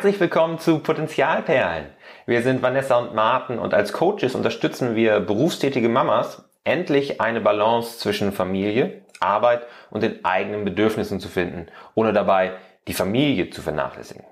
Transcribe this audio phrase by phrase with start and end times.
[0.00, 1.90] Herzlich willkommen zu Potenzialperlen.
[2.24, 7.98] Wir sind Vanessa und Martin und als Coaches unterstützen wir berufstätige Mamas, endlich eine Balance
[7.98, 12.52] zwischen Familie, Arbeit und den eigenen Bedürfnissen zu finden, ohne dabei
[12.88, 14.24] die Familie zu vernachlässigen.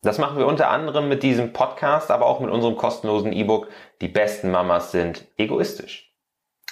[0.00, 3.66] Das machen wir unter anderem mit diesem Podcast, aber auch mit unserem kostenlosen E-Book
[4.00, 6.14] Die besten Mamas sind egoistisch.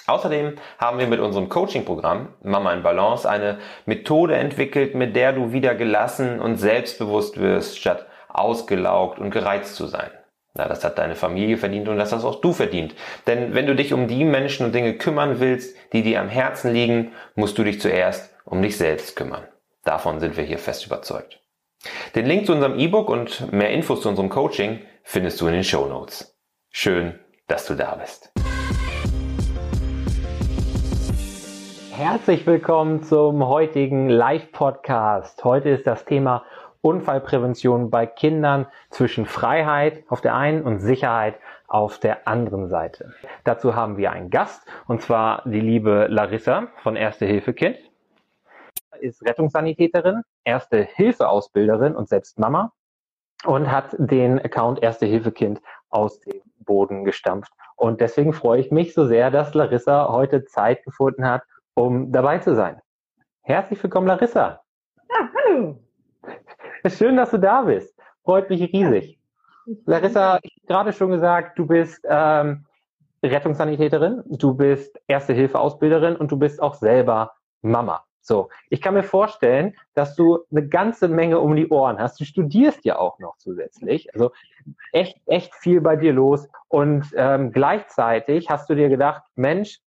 [0.07, 5.51] Außerdem haben wir mit unserem Coaching-Programm Mama in Balance eine Methode entwickelt, mit der du
[5.51, 8.05] wieder gelassen und selbstbewusst wirst, statt
[8.39, 10.11] ausgelaugt und gereizt zu sein.
[10.53, 12.95] Na, das hat deine Familie verdient und das hast auch du verdient.
[13.27, 16.71] Denn wenn du dich um die Menschen und Dinge kümmern willst, die dir am Herzen
[16.71, 19.43] liegen, musst du dich zuerst um dich selbst kümmern.
[19.83, 21.41] Davon sind wir hier fest überzeugt.
[22.15, 25.63] Den Link zu unserem E-Book und mehr Infos zu unserem Coaching findest du in den
[25.63, 26.37] Show Notes.
[26.71, 28.31] Schön, dass du da bist.
[31.91, 35.43] Herzlich willkommen zum heutigen Live-Podcast.
[35.43, 36.43] Heute ist das Thema
[36.85, 43.11] Unfallprävention bei Kindern zwischen Freiheit auf der einen und Sicherheit auf der anderen Seite.
[43.43, 47.77] Dazu haben wir einen Gast, und zwar die liebe Larissa von Erste Hilfe Kind.
[48.99, 52.71] Ist Rettungssanitäterin, Erste Hilfe Ausbilderin und selbst Mama
[53.45, 57.51] und hat den Account Erste Hilfe Kind aus dem Boden gestampft.
[57.75, 61.41] Und deswegen freue ich mich so sehr, dass Larissa heute Zeit gefunden hat,
[61.73, 62.79] um dabei zu sein.
[63.41, 64.64] Herzlich willkommen, Larissa.
[66.89, 67.95] Schön, dass du da bist.
[68.23, 69.19] Freut mich riesig.
[69.85, 72.65] Larissa, ich habe gerade schon gesagt, du bist ähm,
[73.23, 78.03] Rettungssanitäterin, du bist Erste-Hilfe-Ausbilderin und du bist auch selber Mama.
[78.21, 82.19] So, ich kann mir vorstellen, dass du eine ganze Menge um die Ohren hast.
[82.19, 84.11] Du studierst ja auch noch zusätzlich.
[84.13, 84.31] Also
[84.91, 86.47] echt, echt viel bei dir los.
[86.67, 89.79] Und ähm, gleichzeitig hast du dir gedacht, Mensch,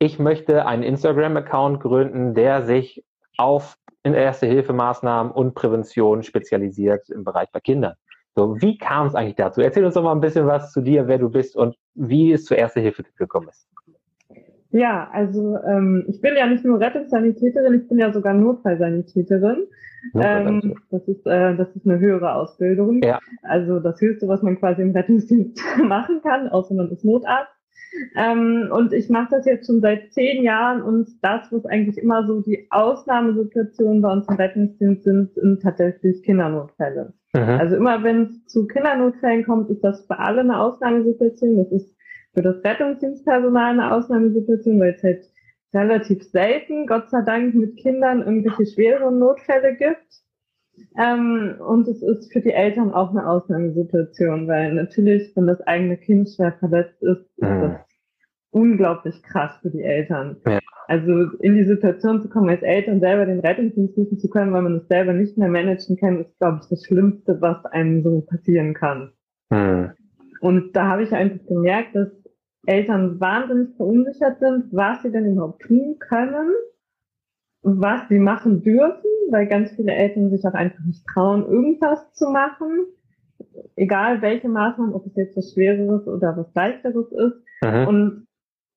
[0.00, 3.04] ich möchte einen Instagram-Account gründen, der sich
[3.36, 7.94] auf in Erste-Hilfe-Maßnahmen und Prävention spezialisiert im Bereich bei Kindern.
[8.34, 9.60] So, wie kam es eigentlich dazu?
[9.60, 12.44] Erzähl uns doch mal ein bisschen was zu dir, wer du bist und wie es
[12.44, 13.68] zur Erste Hilfe gekommen ist.
[14.72, 19.66] Ja, also ähm, ich bin ja nicht nur Rettungssanitäterin, ich bin ja sogar Notfallsanitäterin.
[20.14, 23.02] Ähm, das ist äh, das ist eine höhere Ausbildung.
[23.02, 23.18] Ja.
[23.42, 27.52] Also das Höchste, was man quasi im Rettungsdienst machen kann, außer man ist Notarzt.
[28.16, 32.26] Ähm, und ich mache das jetzt schon seit zehn Jahren und das, was eigentlich immer
[32.26, 37.12] so die Ausnahmesituationen bei uns im Rettungsdienst sind, sind tatsächlich Kindernotfälle.
[37.34, 37.40] Mhm.
[37.40, 41.56] Also immer wenn es zu Kindernotfällen kommt, ist das für alle eine Ausnahmesituation.
[41.56, 41.94] Das ist
[42.34, 45.24] für das Rettungsdienstpersonal eine Ausnahmesituation, weil es halt
[45.74, 50.22] relativ selten, Gott sei Dank, mit Kindern irgendwelche schweren Notfälle gibt.
[50.98, 55.96] Ähm, und es ist für die Eltern auch eine Ausnahmesituation, weil natürlich, wenn das eigene
[55.96, 57.60] Kind schwer verletzt ist, ist mhm.
[57.60, 57.72] das
[58.50, 60.36] unglaublich krass für die Eltern.
[60.46, 60.58] Ja.
[60.88, 64.62] Also in die Situation zu kommen, als Eltern selber den Rettungsdienst rufen zu können, weil
[64.62, 68.22] man es selber nicht mehr managen kann, ist, glaube ich, das Schlimmste, was einem so
[68.22, 69.12] passieren kann.
[69.50, 69.92] Mhm.
[70.40, 72.08] Und da habe ich einfach gemerkt, dass
[72.66, 76.50] Eltern wahnsinnig verunsichert sind, was sie denn überhaupt tun können
[77.62, 82.28] was sie machen dürfen, weil ganz viele Eltern sich auch einfach nicht trauen, irgendwas zu
[82.30, 82.86] machen.
[83.76, 87.44] Egal welche Maßnahmen, ob es jetzt was Schwereres oder was Leichteres ist.
[87.62, 87.86] Mhm.
[87.86, 88.26] Und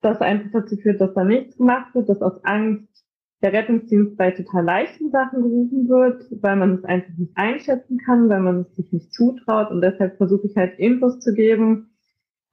[0.01, 3.05] das einfach dazu führt, dass da nichts gemacht wird, dass aus Angst
[3.41, 8.29] der Rettungsdienst bei total leichten Sachen gerufen wird, weil man es einfach nicht einschätzen kann,
[8.29, 9.69] weil man es sich nicht zutraut.
[9.69, 11.93] Und deshalb versuche ich halt Infos zu geben,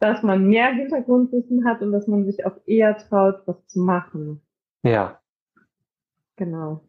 [0.00, 4.41] dass man mehr Hintergrundwissen hat und dass man sich auch eher traut, was zu machen.
[4.82, 5.19] Ja,
[6.40, 6.80] Genau.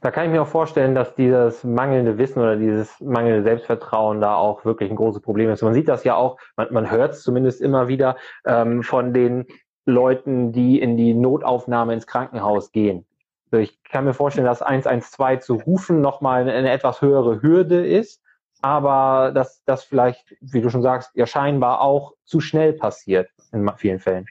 [0.00, 4.34] Da kann ich mir auch vorstellen, dass dieses mangelnde Wissen oder dieses mangelnde Selbstvertrauen da
[4.34, 5.62] auch wirklich ein großes Problem ist.
[5.62, 8.16] Man sieht das ja auch, man, man hört es zumindest immer wieder
[8.46, 9.44] ähm, von den
[9.84, 13.04] Leuten, die in die Notaufnahme ins Krankenhaus gehen.
[13.50, 18.22] Also ich kann mir vorstellen, dass 112 zu rufen nochmal eine etwas höhere Hürde ist,
[18.62, 23.70] aber dass das vielleicht, wie du schon sagst, ja scheinbar auch zu schnell passiert in
[23.76, 24.24] vielen Fällen.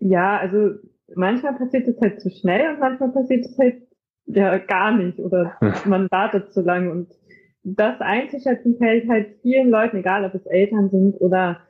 [0.00, 0.74] Ja, also
[1.14, 3.82] manchmal passiert es halt zu schnell und manchmal passiert es halt
[4.26, 7.08] ja gar nicht oder man wartet zu lange und
[7.64, 11.60] das einzuschätzen fällt halt vielen Leuten, egal ob es Eltern sind oder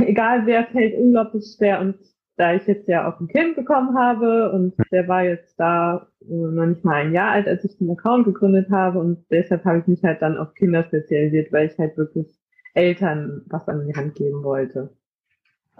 [0.00, 1.80] egal wer, fällt unglaublich schwer.
[1.80, 1.96] Und
[2.36, 6.32] da ich jetzt ja auch ein Kind bekommen habe und der war jetzt da äh,
[6.32, 9.80] noch nicht mal ein Jahr alt, als ich den Account gegründet habe und deshalb habe
[9.80, 12.26] ich mich halt dann auf Kinder spezialisiert, weil ich halt wirklich
[12.72, 14.96] Eltern was an die Hand geben wollte.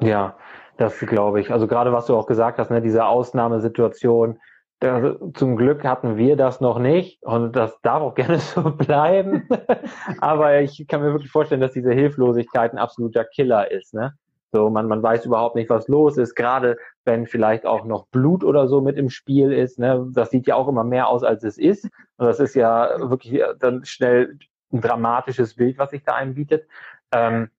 [0.01, 0.37] Ja,
[0.77, 1.53] das glaube ich.
[1.53, 4.39] Also gerade was du auch gesagt hast, ne, diese Ausnahmesituation.
[4.83, 9.47] Da, zum Glück hatten wir das noch nicht und das darf auch gerne so bleiben.
[10.21, 13.93] Aber ich kann mir wirklich vorstellen, dass diese Hilflosigkeit ein absoluter Killer ist.
[13.93, 14.15] Ne?
[14.53, 18.43] So, man, man weiß überhaupt nicht, was los ist, gerade wenn vielleicht auch noch Blut
[18.43, 19.79] oder so mit im Spiel ist.
[19.79, 20.09] Ne?
[20.13, 21.85] Das sieht ja auch immer mehr aus, als es ist.
[22.17, 24.39] Und das ist ja wirklich dann schnell
[24.73, 26.67] ein dramatisches Bild, was sich da einbietet.
[27.13, 27.51] Ähm,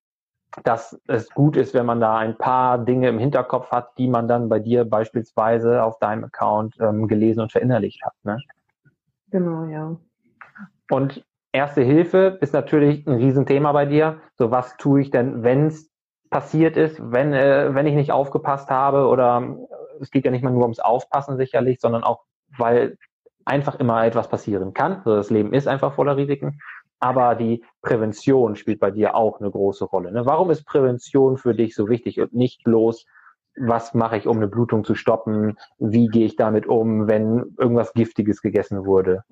[0.63, 4.27] dass es gut ist, wenn man da ein paar Dinge im Hinterkopf hat, die man
[4.27, 8.13] dann bei dir beispielsweise auf deinem Account ähm, gelesen und verinnerlicht hat.
[8.23, 8.37] Ne?
[9.29, 9.95] Genau, ja.
[10.89, 14.21] Und Erste Hilfe ist natürlich ein Riesenthema bei dir.
[14.35, 15.91] So, was tue ich denn, wenn es
[16.29, 19.57] passiert ist, wenn, äh, wenn ich nicht aufgepasst habe oder
[19.99, 22.23] es geht ja nicht mal nur ums Aufpassen sicherlich, sondern auch,
[22.57, 22.97] weil
[23.43, 24.97] einfach immer etwas passieren kann.
[24.99, 26.61] Also das Leben ist einfach voller Risiken.
[27.01, 30.11] Aber die Prävention spielt bei dir auch eine große Rolle.
[30.11, 30.25] Ne?
[30.25, 33.07] Warum ist Prävention für dich so wichtig und nicht bloß,
[33.57, 35.57] was mache ich, um eine Blutung zu stoppen?
[35.79, 39.23] Wie gehe ich damit um, wenn irgendwas Giftiges gegessen wurde?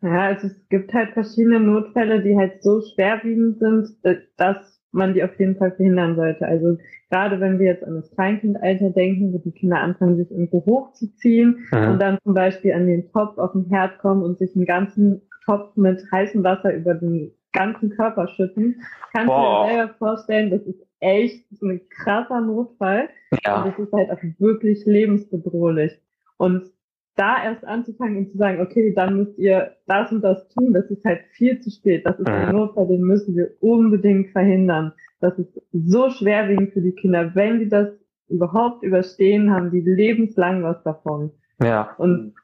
[0.00, 3.96] Ja, also es gibt halt verschiedene Notfälle, die halt so schwerwiegend sind,
[4.36, 6.46] dass man die auf jeden Fall verhindern sollte.
[6.46, 6.78] Also
[7.10, 11.66] gerade wenn wir jetzt an das Kleinkindalter denken, wo die Kinder anfangen, sich irgendwo hochzuziehen
[11.72, 11.88] mhm.
[11.88, 15.22] und dann zum Beispiel an den Topf auf den Herd kommen und sich einen ganzen
[15.48, 19.64] Topf mit heißem Wasser über den ganzen Körper schütten, kannst Boah.
[19.64, 23.08] du dir selber vorstellen, das ist echt so ein krasser Notfall.
[23.44, 23.62] Ja.
[23.62, 25.92] Und das ist halt auch wirklich lebensbedrohlich.
[26.36, 26.70] Und
[27.16, 30.88] da erst anzufangen und zu sagen, okay, dann müsst ihr das und das tun, das
[30.90, 32.06] ist halt viel zu spät.
[32.06, 34.92] Das ist ein Notfall, den müssen wir unbedingt verhindern.
[35.20, 37.34] Das ist so schwerwiegend für die Kinder.
[37.34, 37.88] Wenn die das
[38.28, 41.32] überhaupt überstehen, haben die lebenslang was davon.
[41.60, 41.94] Ja.
[41.98, 42.34] Und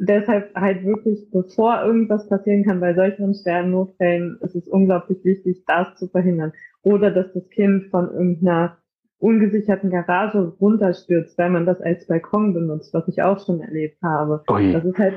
[0.00, 5.64] deshalb halt wirklich, bevor irgendwas passieren kann, bei solchen schweren Notfällen, ist es unglaublich wichtig,
[5.66, 6.52] das zu verhindern.
[6.82, 8.78] Oder dass das Kind von irgendeiner
[9.18, 14.42] ungesicherten Garage runterstürzt, weil man das als Balkon benutzt, was ich auch schon erlebt habe.
[14.50, 14.72] Ui.
[14.72, 15.14] Das ist halt,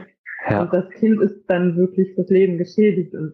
[0.50, 0.62] ja.
[0.62, 3.33] und das Kind ist dann wirklich das Leben geschädigt und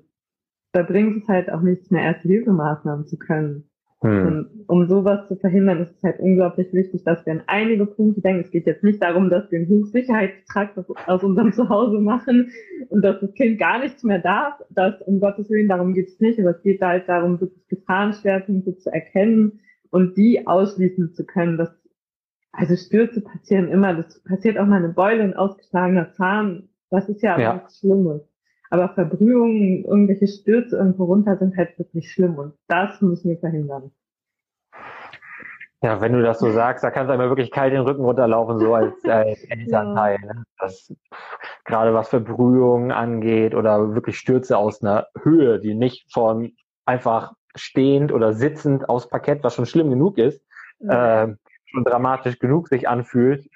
[0.71, 3.69] da bringt es halt auch nichts mehr, erste Hilfemaßnahmen zu können.
[4.03, 4.27] Hm.
[4.27, 8.21] Und um sowas zu verhindern, ist es halt unglaublich wichtig, dass wir an einige Punkte
[8.21, 8.43] denken.
[8.43, 10.77] Es geht jetzt nicht darum, dass wir einen Hochsicherheitstrakt
[11.07, 12.51] aus unserem Zuhause machen
[12.89, 14.55] und dass das Kind gar nichts mehr darf.
[14.69, 16.39] Das, um Gottes Willen, darum geht es nicht.
[16.39, 19.59] Aber es geht halt darum, wirklich Gefahrenschwerpunkte zu erkennen,
[19.93, 21.57] und die ausschließen zu können.
[21.57, 21.69] Das,
[22.51, 27.21] also Stürze passieren immer, das passiert auch mal eine Beule, ein ausgeschlagener Zahn, das ist
[27.21, 27.53] ja, ja.
[27.53, 28.23] nichts Schlimmes.
[28.73, 33.91] Aber Verbrühungen, irgendwelche Stürze irgendwo runter sind halt wirklich schlimm und das müssen wir verhindern.
[35.83, 38.57] Ja, wenn du das so sagst, da kannst du einmal wirklich kalt den Rücken runterlaufen,
[38.57, 40.17] so als äh, Elternteil.
[40.25, 40.33] Ja.
[40.33, 40.43] Ne?
[40.57, 40.91] Das,
[41.65, 46.53] gerade was Verbrühungen angeht oder wirklich Stürze aus einer Höhe, die nicht von
[46.83, 50.43] einfach stehend oder sitzend aus Parkett, was schon schlimm genug ist,
[50.79, 51.27] äh,
[51.67, 53.47] schon dramatisch genug sich anfühlt,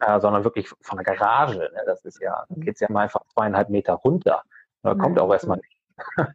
[0.00, 1.58] äh, sondern wirklich von der Garage.
[1.58, 1.82] Ne?
[1.86, 4.42] Das ist ja, da geht's ja mal einfach zweieinhalb Meter runter.
[4.82, 5.78] Da kommt auch erstmal nicht.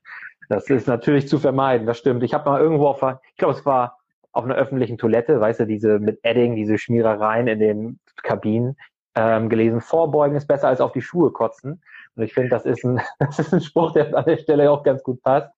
[0.52, 2.24] Das ist natürlich zu vermeiden, das stimmt.
[2.24, 4.00] Ich habe mal irgendwo auf, ich glaube, es war
[4.32, 8.76] auf einer öffentlichen Toilette, weißt du, diese mit Edding, diese Schmierereien in den Kabinen,
[9.14, 11.84] ähm, gelesen, vorbeugen ist besser als auf die Schuhe kotzen.
[12.16, 14.84] Und ich finde, das ist ein, das ist ein Spruch, der an der Stelle auch
[14.84, 15.54] ganz gut passt.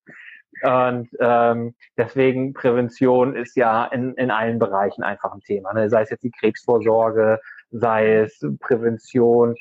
[0.64, 5.74] Und ähm, deswegen Prävention ist ja in, in allen Bereichen einfach ein Thema.
[5.74, 5.90] Ne?
[5.90, 7.40] Sei es jetzt die Krebsvorsorge,
[7.72, 9.56] sei es Prävention,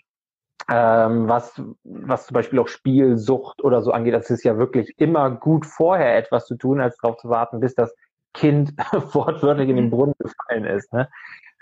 [0.69, 4.15] ähm, was, was zum Beispiel auch Spielsucht oder so angeht.
[4.15, 7.75] Das ist ja wirklich immer gut vorher etwas zu tun, als darauf zu warten, bis
[7.75, 7.95] das
[8.35, 8.73] Kind
[9.15, 9.91] wortwörtlich in den mhm.
[9.91, 10.93] Brunnen gefallen ist.
[10.93, 11.09] Ne?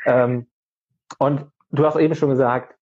[0.05, 0.47] Ähm,
[1.19, 2.75] und du hast eben schon gesagt,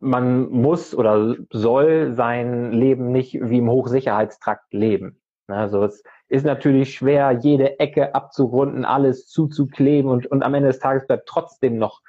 [0.00, 5.20] man muss oder soll sein Leben nicht wie im Hochsicherheitstrakt leben.
[5.46, 10.78] Also es ist natürlich schwer, jede Ecke abzurunden, alles zuzukleben und, und am Ende des
[10.78, 12.00] Tages bleibt trotzdem noch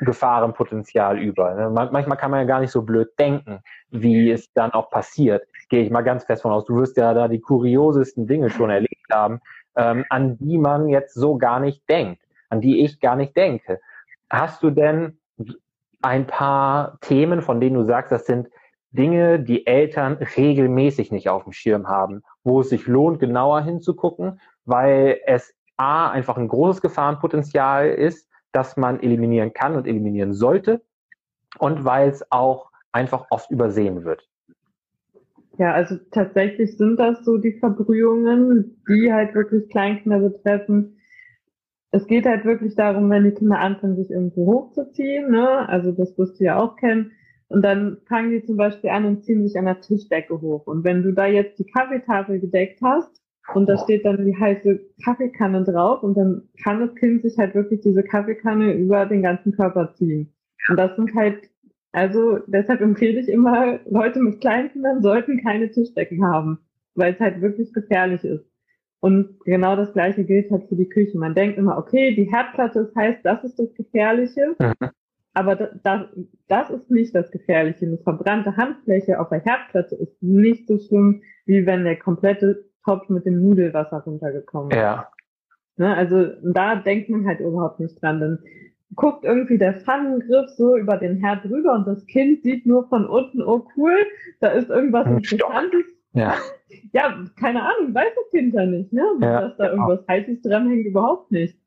[0.00, 1.54] Gefahrenpotenzial über.
[1.54, 1.70] Ne?
[1.70, 3.60] Manchmal kann man ja gar nicht so blöd denken,
[3.90, 5.46] wie es dann auch passiert.
[5.68, 6.64] Gehe ich mal ganz fest von aus.
[6.64, 9.40] Du wirst ja da die kuriosesten Dinge schon erlebt haben,
[9.76, 13.80] ähm, an die man jetzt so gar nicht denkt, an die ich gar nicht denke.
[14.28, 15.18] Hast du denn
[16.02, 18.48] ein paar Themen, von denen du sagst, das sind
[18.90, 24.40] Dinge, die Eltern regelmäßig nicht auf dem Schirm haben wo es sich lohnt, genauer hinzugucken,
[24.64, 30.82] weil es A, einfach ein großes Gefahrenpotenzial ist, das man eliminieren kann und eliminieren sollte
[31.58, 34.28] und weil es auch einfach oft übersehen wird.
[35.58, 40.98] Ja, also tatsächlich sind das so die Verbrühungen, die halt wirklich Kleinkinder betreffen.
[41.90, 45.68] Es geht halt wirklich darum, wenn die Kinder anfangen, sich irgendwo hochzuziehen, ne?
[45.68, 47.12] also das wirst du ja auch kennen,
[47.52, 50.66] und dann fangen die zum Beispiel an und ziehen sich an der Tischdecke hoch.
[50.66, 53.21] Und wenn du da jetzt die Kaffeetafel gedeckt hast
[53.54, 57.54] und da steht dann die heiße Kaffeekanne drauf und dann kann das Kind sich halt
[57.54, 60.32] wirklich diese Kaffeekanne über den ganzen Körper ziehen.
[60.68, 61.50] Und das sind halt,
[61.90, 66.60] also deshalb empfehle ich immer, Leute mit Kleinkindern sollten keine Tischdecken haben,
[66.94, 68.44] weil es halt wirklich gefährlich ist.
[69.00, 71.18] Und genau das gleiche gilt halt für die Küche.
[71.18, 74.54] Man denkt immer, okay, die Herdplatte ist heiß, das ist das Gefährliche.
[74.60, 74.90] Mhm.
[75.34, 76.02] Aber das, das,
[76.46, 77.86] das ist nicht das Gefährliche.
[77.86, 83.08] Eine verbrannte Handfläche auf der Herdplatte ist nicht so schlimm, wie wenn der komplette Topf
[83.08, 84.70] mit dem Nudelwasser runtergekommen.
[84.70, 85.08] Ja.
[85.76, 88.20] Ne, also da denkt man halt überhaupt nicht dran.
[88.20, 88.38] Dann
[88.94, 93.06] guckt irgendwie der Pfannengriff so über den Herd drüber und das Kind sieht nur von
[93.06, 93.96] unten, oh cool,
[94.40, 95.84] da ist irgendwas Interessantes.
[96.12, 96.34] Ja.
[96.92, 99.04] ja, keine Ahnung, weiß das Kind ja nicht, ne?
[99.20, 99.88] Ja, Dass da genau.
[99.88, 101.58] irgendwas Heißes dranhängt, überhaupt nicht.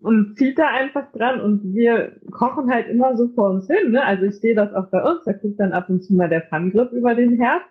[0.00, 4.04] Und zieht da einfach dran und wir kochen halt immer so vor uns hin, ne?
[4.04, 6.42] Also ich sehe das auch bei uns, da guckt dann ab und zu mal der
[6.42, 7.62] Pfannengriff über den Herd.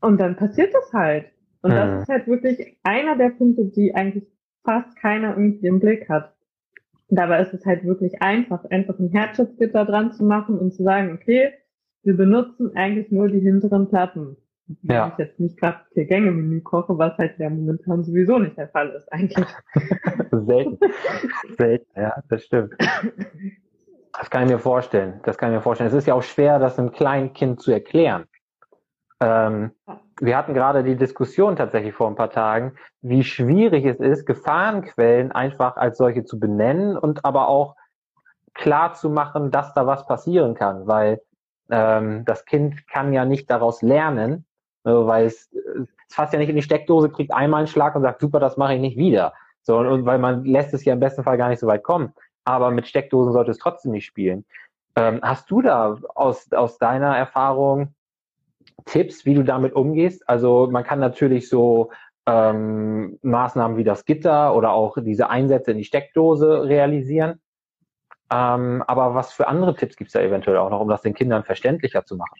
[0.00, 1.26] Und dann passiert das halt.
[1.62, 1.74] Und mhm.
[1.74, 4.26] das ist halt wirklich einer der Punkte, die eigentlich
[4.64, 6.34] fast keiner irgendwie im Blick hat.
[7.08, 11.12] Dabei ist es halt wirklich einfach, einfach ein Herzschutzgitter dran zu machen und zu sagen,
[11.12, 11.52] okay,
[12.02, 14.36] wir benutzen eigentlich nur die hinteren Platten.
[14.82, 15.08] Wenn ja.
[15.08, 18.68] ich jetzt nicht gerade vier Gänge Menü koche, was halt ja momentan sowieso nicht der
[18.68, 19.46] Fall ist eigentlich.
[20.30, 20.78] Selten.
[21.58, 22.74] Selten, ja, das stimmt.
[24.12, 25.20] Das kann ich mir vorstellen.
[25.24, 25.88] Das kann ich mir vorstellen.
[25.88, 28.26] Es ist ja auch schwer, das einem kleinen Kind zu erklären.
[29.20, 29.72] Ähm,
[30.20, 35.32] wir hatten gerade die Diskussion tatsächlich vor ein paar Tagen, wie schwierig es ist, Gefahrenquellen
[35.32, 37.76] einfach als solche zu benennen und aber auch
[38.54, 41.20] klar zu machen, dass da was passieren kann, weil
[41.70, 44.44] ähm, das Kind kann ja nicht daraus lernen,
[44.84, 45.50] äh, weil es,
[46.08, 48.56] es fasst ja nicht in die Steckdose, kriegt einmal einen Schlag und sagt, super, das
[48.56, 49.32] mache ich nicht wieder.
[49.62, 52.12] So, und weil man lässt es ja im besten Fall gar nicht so weit kommen.
[52.44, 54.44] Aber mit Steckdosen sollte es trotzdem nicht spielen.
[54.96, 57.94] Ähm, hast du da aus, aus deiner Erfahrung
[58.84, 60.28] Tipps, wie du damit umgehst?
[60.28, 61.90] Also man kann natürlich so
[62.26, 67.40] ähm, Maßnahmen wie das Gitter oder auch diese Einsätze in die Steckdose realisieren.
[68.32, 71.14] Ähm, aber was für andere Tipps gibt es da eventuell auch noch, um das den
[71.14, 72.38] Kindern verständlicher zu machen?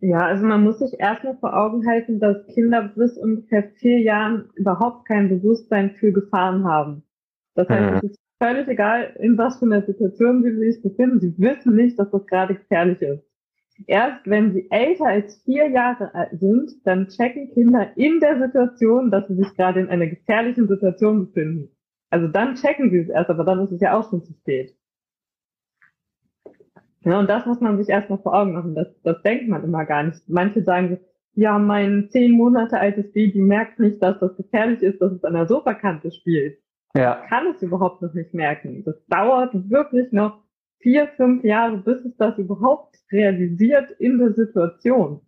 [0.00, 4.48] Ja, also man muss sich erstmal vor Augen halten, dass Kinder bis ungefähr vier Jahren
[4.54, 7.02] überhaupt kein Bewusstsein für Gefahren haben.
[7.56, 7.96] Das heißt, mhm.
[7.96, 11.18] es ist völlig egal, in was für einer Situation sie sich befinden.
[11.18, 13.27] Sie wissen nicht, dass das gerade gefährlich ist.
[13.86, 19.28] Erst wenn sie älter als vier Jahre sind, dann checken Kinder in der Situation, dass
[19.28, 21.70] sie sich gerade in einer gefährlichen Situation befinden.
[22.10, 24.74] Also dann checken sie es erst, aber dann ist es ja auch schon zu spät.
[27.02, 28.74] Ja, und das muss man sich erstmal vor Augen machen.
[28.74, 30.20] Das, das denkt man immer gar nicht.
[30.28, 30.98] Manche sagen,
[31.34, 35.34] ja, mein zehn Monate altes Baby merkt nicht, dass das gefährlich ist, dass es an
[35.34, 36.58] der Sofakante spielt.
[36.96, 37.22] Ja.
[37.28, 38.82] Kann es überhaupt noch nicht merken.
[38.84, 40.42] Das dauert wirklich noch
[40.78, 45.20] vier, fünf Jahre, bis es das überhaupt realisiert in der Situation.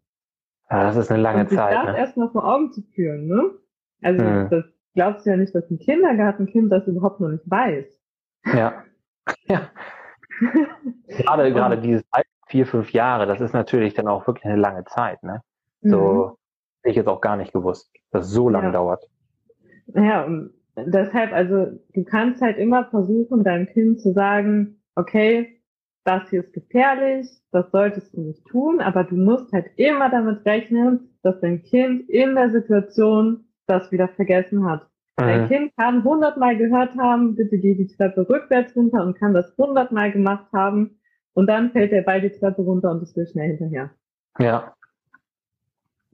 [0.70, 1.74] Ja, das ist eine lange und Zeit.
[1.74, 1.98] Das ne?
[1.98, 3.50] erstmal vor Augen zu führen, ne?
[4.02, 4.48] Also hm.
[4.50, 4.64] das
[4.94, 7.86] glaubst du ja nicht, dass ein Kindergartenkind das überhaupt noch nicht weiß.
[8.54, 8.84] Ja.
[9.46, 9.70] ja.
[11.08, 12.04] gerade, gerade dieses
[12.46, 15.42] vier, fünf Jahre, das ist natürlich dann auch wirklich eine lange Zeit, ne?
[15.82, 16.36] So mhm.
[16.82, 18.72] hätte ich jetzt auch gar nicht gewusst, dass es so lange ja.
[18.72, 19.04] dauert.
[19.94, 25.60] Ja, und deshalb, also du kannst halt immer versuchen, deinem Kind zu sagen, okay,
[26.04, 30.44] das hier ist gefährlich, das solltest du nicht tun, aber du musst halt immer damit
[30.46, 34.82] rechnen, dass dein Kind in der Situation das wieder vergessen hat.
[35.18, 35.24] Mhm.
[35.24, 39.54] Dein Kind kann hundertmal gehört haben, bitte geh die Treppe rückwärts runter und kann das
[39.56, 40.98] hundertmal gemacht haben
[41.34, 43.90] und dann fällt der Ball die Treppe runter und es will schnell hinterher.
[44.38, 44.74] Ja.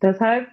[0.02, 0.48] Deshalb,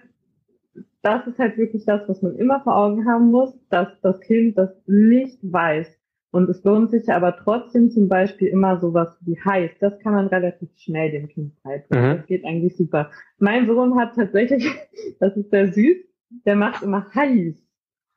[1.02, 4.56] das ist halt wirklich das, was man immer vor Augen haben muss, dass das Kind
[4.56, 5.86] das nicht weiß.
[6.34, 9.70] Und es lohnt sich aber trotzdem zum Beispiel immer sowas wie heiß.
[9.78, 12.10] Das kann man relativ schnell dem Kind beibringen.
[12.10, 12.16] Mhm.
[12.16, 13.12] Das geht eigentlich super.
[13.38, 14.68] Mein Sohn hat tatsächlich,
[15.20, 15.96] das ist sehr süß,
[16.44, 17.54] der macht immer heiß.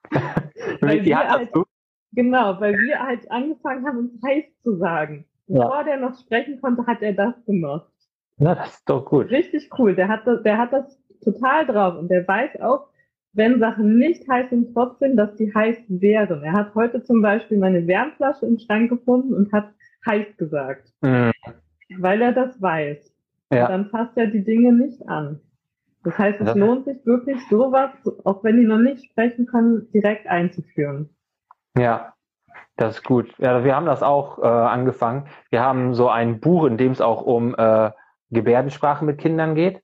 [0.81, 1.51] weil wir halt,
[2.13, 5.25] genau, weil wir halt angefangen haben, uns heiß zu sagen.
[5.45, 5.65] Ja.
[5.65, 7.91] Bevor der noch sprechen konnte, hat er das gemacht.
[8.37, 9.29] Na, das ist doch gut.
[9.29, 9.93] Richtig cool.
[9.93, 12.87] Der hat das, der hat das total drauf und der weiß auch,
[13.37, 16.43] wenn Sachen nicht heiß sind, trotzdem, dass die heiß wären.
[16.43, 19.69] Er hat heute zum Beispiel meine Wärmflasche im Schrank gefunden und hat
[20.07, 20.91] heiß gesagt.
[21.01, 21.31] Mhm.
[21.99, 23.13] Weil er das weiß.
[23.49, 23.69] Ja.
[23.69, 25.39] dann fasst er die Dinge nicht an.
[26.03, 27.91] Das heißt, es das lohnt sich wirklich, sowas,
[28.25, 31.09] auch wenn die noch nicht sprechen können, direkt einzuführen.
[31.77, 32.13] Ja,
[32.75, 33.33] das ist gut.
[33.37, 35.27] Ja, wir haben das auch äh, angefangen.
[35.49, 37.91] Wir haben so ein Buch, in dem es auch um äh,
[38.31, 39.81] Gebärdensprache mit Kindern geht.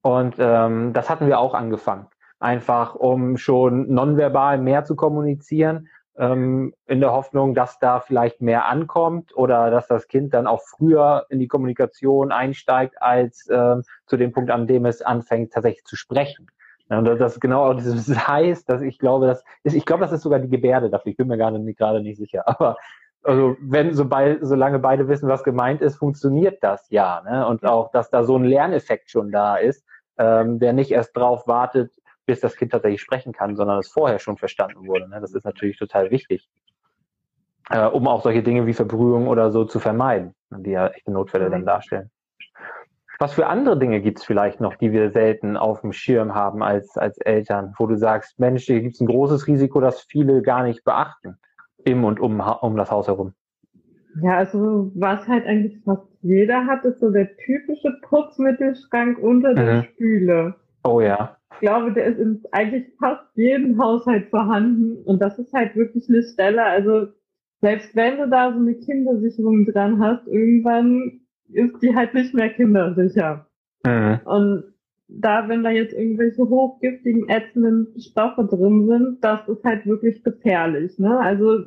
[0.00, 2.06] Und ähm, das hatten wir auch angefangen
[2.44, 8.66] einfach um schon nonverbal mehr zu kommunizieren, ähm, in der Hoffnung, dass da vielleicht mehr
[8.68, 14.16] ankommt oder dass das Kind dann auch früher in die Kommunikation einsteigt, als ähm, zu
[14.16, 16.46] dem Punkt, an dem es anfängt, tatsächlich zu sprechen.
[16.90, 20.12] Und das ist genau auch dieses heißt, dass ich glaube, das ist, ich glaube, das
[20.12, 21.10] ist sogar die Gebärde dafür.
[21.10, 22.44] Ich bin mir gerade nicht, gerade nicht sicher.
[22.46, 22.76] Aber
[23.22, 27.22] also wenn sobald, solange beide wissen, was gemeint ist, funktioniert das ja.
[27.24, 27.46] Ne?
[27.46, 29.84] Und auch, dass da so ein Lerneffekt schon da ist,
[30.18, 31.90] ähm, der nicht erst drauf wartet,
[32.26, 35.08] bis das Kind tatsächlich sprechen kann, sondern es vorher schon verstanden wurde.
[35.08, 35.20] Ne?
[35.20, 36.48] Das ist natürlich total wichtig,
[37.70, 41.50] äh, um auch solche Dinge wie Verbrühung oder so zu vermeiden, die ja echte Notfälle
[41.50, 42.10] dann darstellen.
[43.20, 46.62] Was für andere Dinge gibt es vielleicht noch, die wir selten auf dem Schirm haben
[46.62, 50.42] als, als Eltern, wo du sagst, Mensch, hier gibt es ein großes Risiko, das viele
[50.42, 51.38] gar nicht beachten
[51.84, 53.32] im und um, um das Haus herum?
[54.22, 59.74] Ja, also was halt eigentlich fast jeder hat, ist so der typische Putzmittelschrank unter der
[59.74, 59.84] mhm.
[59.84, 60.54] Spüle.
[60.84, 61.36] Oh ja.
[61.54, 66.08] Ich glaube, der ist in eigentlich fast jedem Haushalt vorhanden und das ist halt wirklich
[66.08, 67.08] eine Stelle, also
[67.60, 72.50] selbst wenn du da so eine Kindersicherung dran hast, irgendwann ist die halt nicht mehr
[72.50, 73.46] kindersicher.
[73.86, 74.20] Mhm.
[74.24, 74.64] Und
[75.08, 80.98] da, wenn da jetzt irgendwelche hochgiftigen, ätzenden Stoffe drin sind, das ist halt wirklich gefährlich.
[80.98, 81.18] Ne?
[81.18, 81.64] Also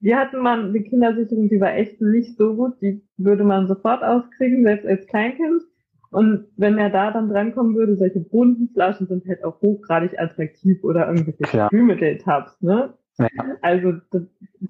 [0.00, 4.02] wir hatten mal die Kindersicherung, die war echt nicht so gut, die würde man sofort
[4.02, 5.62] auskriegen, selbst als Kleinkind.
[6.10, 10.82] Und wenn er da dann drankommen würde, solche bunten Flaschen sind halt auch hochgradig attraktiv
[10.82, 12.94] oder irgendwelche Spülmittel-Tabs, ne?
[13.18, 13.26] Ja.
[13.62, 13.94] Also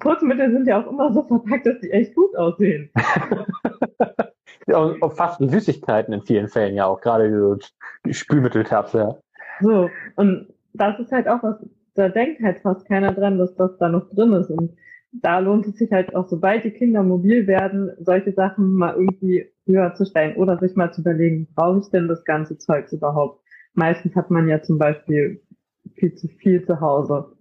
[0.01, 2.91] Putzmittel sind ja auch immer so verpackt, dass die echt gut aussehen.
[4.75, 7.59] und fast Süßigkeiten in vielen Fällen ja auch, gerade so
[8.11, 9.17] Spülmitteltabs, ja.
[9.61, 11.57] So, und das ist halt auch was,
[11.95, 14.51] da denkt halt fast keiner dran, dass das da noch drin ist.
[14.51, 14.77] Und
[15.13, 19.47] da lohnt es sich halt auch, sobald die Kinder mobil werden, solche Sachen mal irgendwie
[19.67, 23.43] höher zu stellen oder sich mal zu überlegen, brauche ich denn das ganze Zeugs überhaupt?
[23.75, 25.41] Meistens hat man ja zum Beispiel
[25.95, 27.33] viel zu viel zu Hause,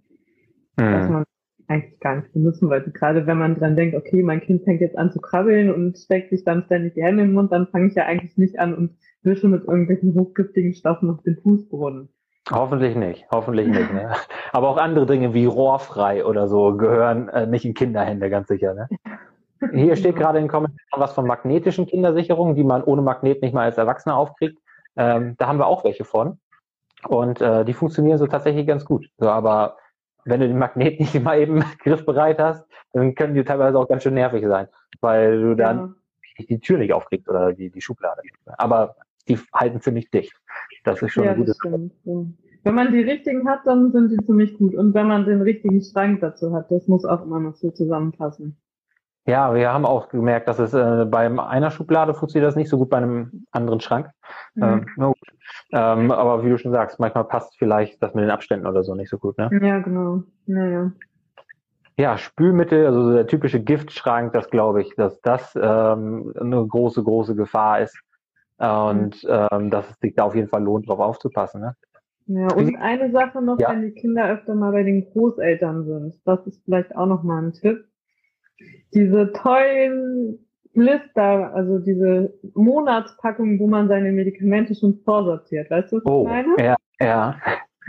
[0.78, 0.92] mhm.
[0.92, 1.24] was man
[1.68, 2.90] eigentlich gar nicht benutzen wollte.
[2.90, 6.30] Gerade wenn man dran denkt, okay, mein Kind fängt jetzt an zu krabbeln und steckt
[6.30, 8.96] sich dann ständig die Hände im Mund, dann fange ich ja eigentlich nicht an und
[9.22, 12.08] wische mit irgendwelchen hochgiftigen Stoffen auf den Fußboden.
[12.50, 13.92] Hoffentlich nicht, hoffentlich nicht.
[13.92, 14.14] Ne?
[14.52, 18.74] Aber auch andere Dinge wie rohrfrei oder so gehören äh, nicht in Kinderhände, ganz sicher.
[18.74, 18.88] Ne?
[19.72, 23.54] Hier steht gerade in den Kommentaren was von magnetischen Kindersicherungen, die man ohne Magnet nicht
[23.54, 24.58] mal als Erwachsener aufkriegt.
[24.96, 26.38] Ähm, da haben wir auch welche von.
[27.06, 29.08] Und äh, die funktionieren so tatsächlich ganz gut.
[29.18, 29.76] So, aber
[30.24, 34.02] wenn du den Magnet nicht immer eben griffbereit hast, dann können die teilweise auch ganz
[34.02, 34.68] schön nervig sein,
[35.00, 35.96] weil du dann
[36.38, 36.44] ja.
[36.48, 38.22] die Tür nicht aufkriegst oder die, die Schublade.
[38.46, 38.96] Aber
[39.28, 40.32] die halten ziemlich dicht.
[40.84, 41.56] Das ist schon ja, ein gutes.
[41.56, 42.14] Stimmt, ja.
[42.64, 44.74] Wenn man die richtigen hat, dann sind die ziemlich gut.
[44.74, 48.56] Und wenn man den richtigen Schrank dazu hat, das muss auch immer noch so zusammenpassen.
[49.26, 52.78] Ja, wir haben auch gemerkt, dass es äh, bei einer Schublade funktioniert das nicht so
[52.78, 54.08] gut bei einem anderen Schrank.
[54.54, 54.86] Mhm.
[54.98, 55.14] Ähm,
[55.72, 58.94] ähm, aber wie du schon sagst, manchmal passt vielleicht das mit den Abständen oder so
[58.94, 59.50] nicht so gut, ne?
[59.62, 60.22] Ja, genau.
[60.46, 60.92] Ja, ja.
[61.98, 67.34] Ja, Spülmittel, also der typische Giftschrank, das glaube ich, dass das ähm, eine große, große
[67.34, 68.00] Gefahr ist.
[68.56, 69.46] Und mhm.
[69.52, 71.60] ähm, dass es sich da auf jeden Fall lohnt, drauf aufzupassen.
[71.60, 71.76] Ne?
[72.28, 73.70] Ja, und eine Sache noch, ja.
[73.70, 77.42] wenn die Kinder öfter mal bei den Großeltern sind, das ist vielleicht auch noch mal
[77.42, 77.86] ein Tipp.
[78.92, 80.38] Diese tollen
[80.74, 86.28] Blister, also diese Monatspackungen, wo man seine Medikamente schon vorsortiert, weißt du, was oh, ich
[86.28, 86.56] meine?
[86.58, 87.40] Ja, ja.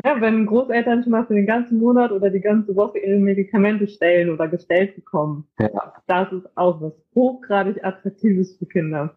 [0.06, 3.88] Ja, wenn Großeltern schon mal für den ganzen Monat oder die ganze Woche ihre Medikamente
[3.88, 5.69] stellen oder gestellt bekommen, ja.
[6.08, 9.13] das ist auch was hochgradig Attraktives für Kinder.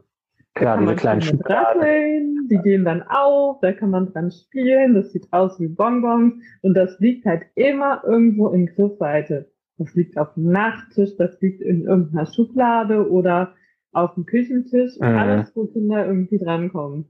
[0.55, 2.49] Klar, diese kleinen Schubladen.
[2.51, 6.75] Die gehen dann auf, da kann man dran spielen, das sieht aus wie Bonbons und
[6.75, 9.51] das liegt halt immer irgendwo in Griffweite.
[9.79, 13.55] Das liegt auf dem Nachttisch, das liegt in irgendeiner Schublade oder
[13.93, 15.07] auf dem Küchentisch, mhm.
[15.07, 17.09] alles, wo Kinder irgendwie drankommen.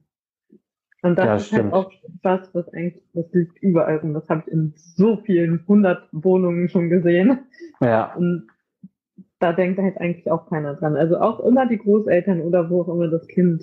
[1.02, 1.90] Und das ja, ist halt auch
[2.22, 6.68] was, was eigentlich, das liegt überall und das habe ich in so vielen hundert Wohnungen
[6.68, 7.40] schon gesehen.
[7.80, 8.14] Ja.
[8.14, 8.46] Und
[9.42, 10.96] da denkt halt eigentlich auch keiner dran.
[10.96, 13.62] Also auch immer die Großeltern oder wo auch immer das Kind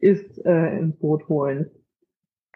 [0.00, 1.70] ist, äh, ins Boot holen.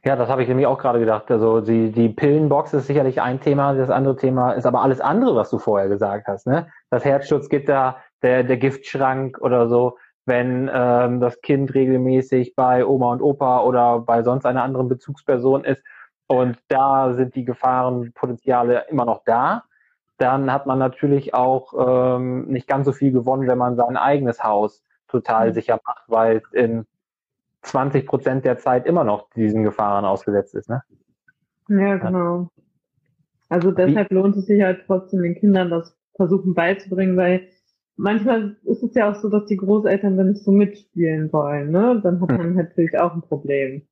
[0.04, 1.30] Ja, das habe ich nämlich auch gerade gedacht.
[1.30, 5.34] Also die, die Pillenbox ist sicherlich ein Thema, das andere Thema ist aber alles andere,
[5.34, 6.46] was du vorher gesagt hast.
[6.46, 6.68] Ne?
[6.90, 13.22] Das Herzschutzgitter, der, der Giftschrank oder so, wenn ähm, das Kind regelmäßig bei Oma und
[13.22, 15.82] Opa oder bei sonst einer anderen Bezugsperson ist
[16.26, 19.64] und da sind die Gefahrenpotenziale immer noch da,
[20.18, 24.42] dann hat man natürlich auch ähm, nicht ganz so viel gewonnen, wenn man sein eigenes
[24.42, 25.54] Haus total mhm.
[25.54, 26.86] sicher macht, weil in
[27.62, 30.68] 20 Prozent der Zeit immer noch diesen Gefahren ausgesetzt ist.
[30.68, 30.82] Ne?
[31.68, 32.50] Ja, genau.
[33.48, 34.14] Also deshalb Wie?
[34.14, 37.48] lohnt es sich halt trotzdem den Kindern das versuchen beizubringen, weil
[37.96, 42.00] manchmal ist es ja auch so, dass die Großeltern dann nicht so mitspielen wollen, ne?
[42.02, 42.36] Dann hat hm.
[42.36, 43.86] man natürlich auch ein Problem.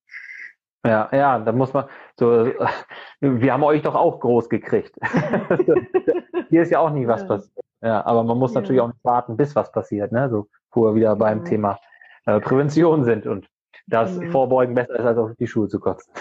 [0.87, 1.85] Ja, ja, da muss man
[2.19, 2.51] so,
[3.21, 4.97] wir haben euch doch auch groß gekriegt.
[6.49, 7.29] Hier ist ja auch nie was ja.
[7.29, 7.65] passiert.
[7.83, 8.61] Ja, aber man muss ja.
[8.61, 10.29] natürlich auch nicht warten, bis was passiert, ne?
[10.31, 11.45] So, wo wir wieder beim ja.
[11.45, 11.79] Thema
[12.25, 13.49] äh, Prävention sind und
[13.87, 14.33] das mhm.
[14.33, 16.13] Vorbeugen besser ist, als auf die Schuhe zu kotzen.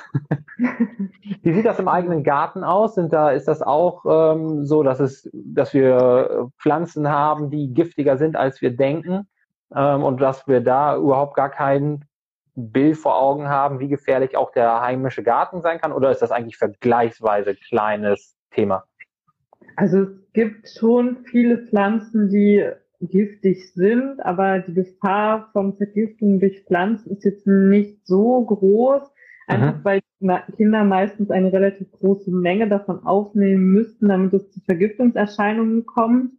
[1.41, 2.95] Wie sieht das im eigenen Garten aus?
[2.95, 8.17] Sind da, ist das auch ähm, so, dass es, dass wir Pflanzen haben, die giftiger
[8.17, 9.27] sind, als wir denken?
[9.73, 12.05] Ähm, und dass wir da überhaupt gar keinen
[12.55, 15.91] Bild vor Augen haben, wie gefährlich auch der heimische Garten sein kann?
[15.91, 18.85] Oder ist das eigentlich vergleichsweise kleines Thema?
[19.75, 22.65] Also es gibt schon viele Pflanzen, die
[23.01, 29.03] giftig sind, aber die Gefahr von Vergiftung durch Pflanzen ist jetzt nicht so groß,
[29.47, 29.83] einfach mhm.
[29.83, 30.01] weil
[30.55, 36.31] Kinder meistens eine relativ große Menge davon aufnehmen müssten, damit es zu Vergiftungserscheinungen kommt.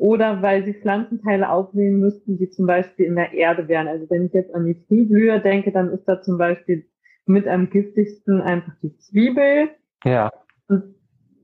[0.00, 3.86] Oder weil sie Pflanzenteile aufnehmen müssten, die zum Beispiel in der Erde wären.
[3.86, 6.86] Also wenn ich jetzt an die Frühblüher denke, dann ist da zum Beispiel
[7.26, 9.68] mit am giftigsten einfach die Zwiebel.
[10.04, 10.32] Ja.
[10.68, 10.94] Und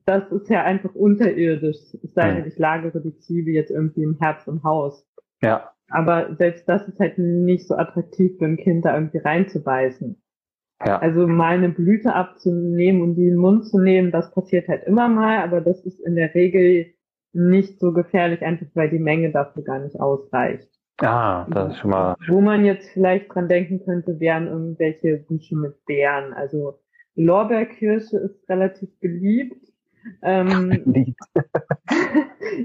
[0.07, 1.77] das ist ja einfach unterirdisch.
[2.03, 5.07] Es sei denn, ich lagere die Zwiebel jetzt irgendwie im Herz im Haus.
[5.43, 5.71] Ja.
[5.91, 10.17] Aber selbst das ist halt nicht so attraktiv für ein Kind, da irgendwie reinzubeißen.
[10.83, 10.99] Ja.
[10.99, 14.85] Also mal eine Blüte abzunehmen und die in den Mund zu nehmen, das passiert halt
[14.85, 16.96] immer mal, aber das ist in der Regel
[17.37, 20.69] nicht so gefährlich, einfach weil die Menge dafür gar nicht ausreicht.
[20.99, 22.17] Ah, das ist schon mal.
[22.27, 26.33] Wo man jetzt vielleicht dran denken könnte, wären irgendwelche Büsche mit Beeren.
[26.33, 26.79] Also
[27.15, 29.61] Lorbeerkirsche ist relativ beliebt.
[30.23, 30.95] Ähm,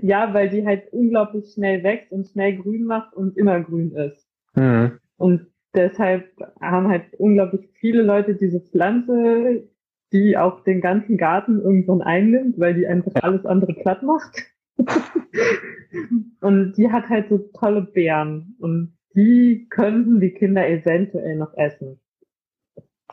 [0.02, 4.26] ja, weil die halt unglaublich schnell wächst und schnell grün macht und immer grün ist.
[4.56, 5.00] Mhm.
[5.18, 6.30] Und deshalb
[6.62, 9.68] haben halt unglaublich viele Leute diese Pflanze,
[10.14, 14.52] die auch den ganzen Garten irgendwann einnimmt, weil die einfach alles andere platt macht.
[16.42, 22.00] und die hat halt so tolle Beeren und die könnten die Kinder eventuell noch essen.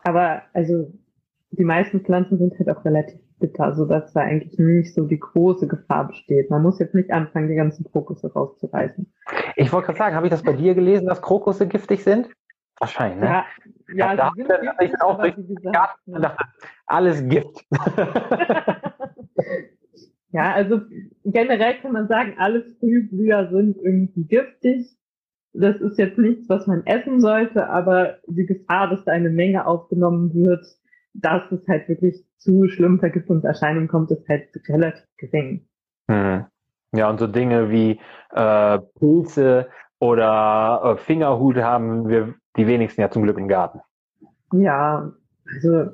[0.04, 0.92] Aber also
[1.50, 5.18] die meisten Pflanzen sind halt auch relativ bitter, so dass da eigentlich nicht so die
[5.18, 6.50] große Gefahr besteht.
[6.50, 9.12] Man muss jetzt nicht anfangen, die ganzen Krokusse rauszureißen.
[9.56, 12.28] Ich wollte gerade sagen, habe ich das bei dir gelesen, dass Krokusse giftig sind?
[12.78, 13.26] Wahrscheinlich, ne?
[13.26, 13.44] Ja,
[13.94, 16.18] ja, ja sie sind giftig, ich auch durch gesagt, ja.
[16.18, 16.44] dachte,
[16.86, 17.66] alles Gift.
[20.30, 20.80] ja, also
[21.24, 24.96] generell kann man sagen, alle Frühblüher sind irgendwie giftig.
[25.54, 29.66] Das ist jetzt nichts, was man essen sollte, aber die Gefahr, dass da eine Menge
[29.66, 30.64] aufgenommen wird,
[31.14, 35.66] dass es halt wirklich zu schlimmen Vergiftungserscheinungen kommt, ist halt relativ gering.
[36.10, 36.44] Hm.
[36.94, 37.98] Ja, und so Dinge wie
[38.32, 43.80] äh, Pilze oder äh, Fingerhut haben wir die wenigsten ja zum Glück im Garten.
[44.52, 45.12] Ja,
[45.46, 45.90] also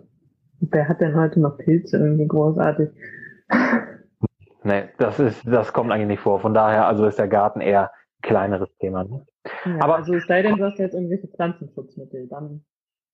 [0.60, 2.90] wer hat denn heute noch Pilze irgendwie großartig?
[4.64, 6.40] Nee, das ist, das kommt eigentlich nicht vor.
[6.40, 9.04] Von daher, also ist der Garten eher ein kleineres Thema.
[9.04, 9.24] Ne?
[9.66, 12.64] Ja, Aber also es sei denn, du hast jetzt irgendwelche Pflanzenschutzmittel, dann.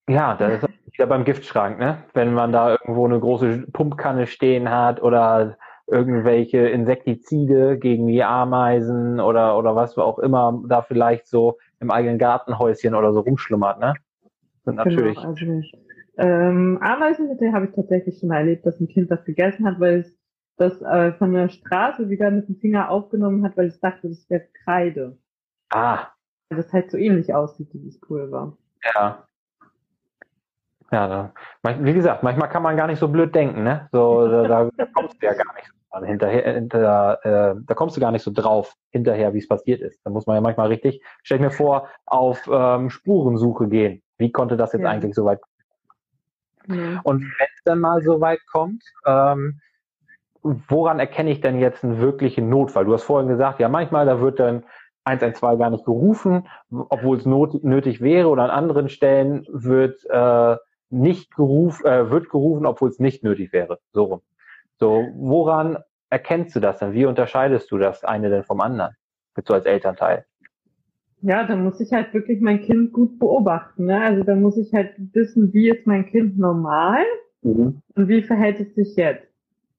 [0.08, 2.04] Ja, das ist wieder beim Giftschrank, ne?
[2.14, 5.56] Wenn man da irgendwo eine große Pumpkanne stehen hat oder
[5.88, 12.18] irgendwelche Insektizide gegen die Ameisen oder, oder was auch immer da vielleicht so im eigenen
[12.18, 13.94] Gartenhäuschen oder so rumschlummert, ne?
[14.64, 15.16] Sind natürlich.
[15.16, 15.62] Genau, also,
[16.16, 20.00] ähm, Ameisenmittel habe ich tatsächlich schon mal erlebt, dass ein Kind das gegessen hat, weil
[20.00, 20.19] es
[20.60, 24.28] das äh, von der Straße wieder mit dem Finger aufgenommen hat, weil es dachte, das
[24.28, 25.16] wäre Kreide.
[25.70, 26.08] Ah.
[26.48, 28.56] Weil das halt so ähnlich aussieht, dieses Pulver.
[28.94, 29.24] Ja.
[30.92, 33.88] Ja, da, wie gesagt, manchmal kann man gar nicht so blöd denken, ne?
[33.92, 38.00] So, da, da kommst du ja gar nicht so hinterher, hinter, äh, da kommst du
[38.00, 40.00] gar nicht so drauf hinterher, wie es passiert ist.
[40.04, 44.02] Da muss man ja manchmal richtig, stell ich mir vor, auf ähm, Spurensuche gehen.
[44.18, 44.90] Wie konnte das jetzt ja.
[44.90, 46.80] eigentlich so weit kommen?
[46.80, 47.00] Ja.
[47.04, 49.60] Und wenn es dann mal so weit kommt, ähm,
[50.42, 52.84] woran erkenne ich denn jetzt einen wirklichen Notfall?
[52.84, 54.64] Du hast vorhin gesagt, ja, manchmal da wird dann
[55.04, 60.56] 112 gar nicht gerufen, obwohl es not, nötig wäre, oder an anderen Stellen wird äh,
[60.90, 63.78] nicht gerufen, äh, wird gerufen, obwohl es nicht nötig wäre.
[63.92, 64.20] So rum.
[64.78, 65.78] So, woran
[66.10, 66.92] erkennst du das denn?
[66.92, 68.94] Wie unterscheidest du das eine denn vom anderen?
[69.36, 70.24] Mit so als Elternteil?
[71.22, 73.86] Ja, da muss ich halt wirklich mein Kind gut beobachten.
[73.86, 74.02] Ne?
[74.02, 77.04] Also da muss ich halt wissen, wie ist mein Kind normal
[77.42, 77.82] mhm.
[77.94, 79.29] und wie verhält es sich jetzt?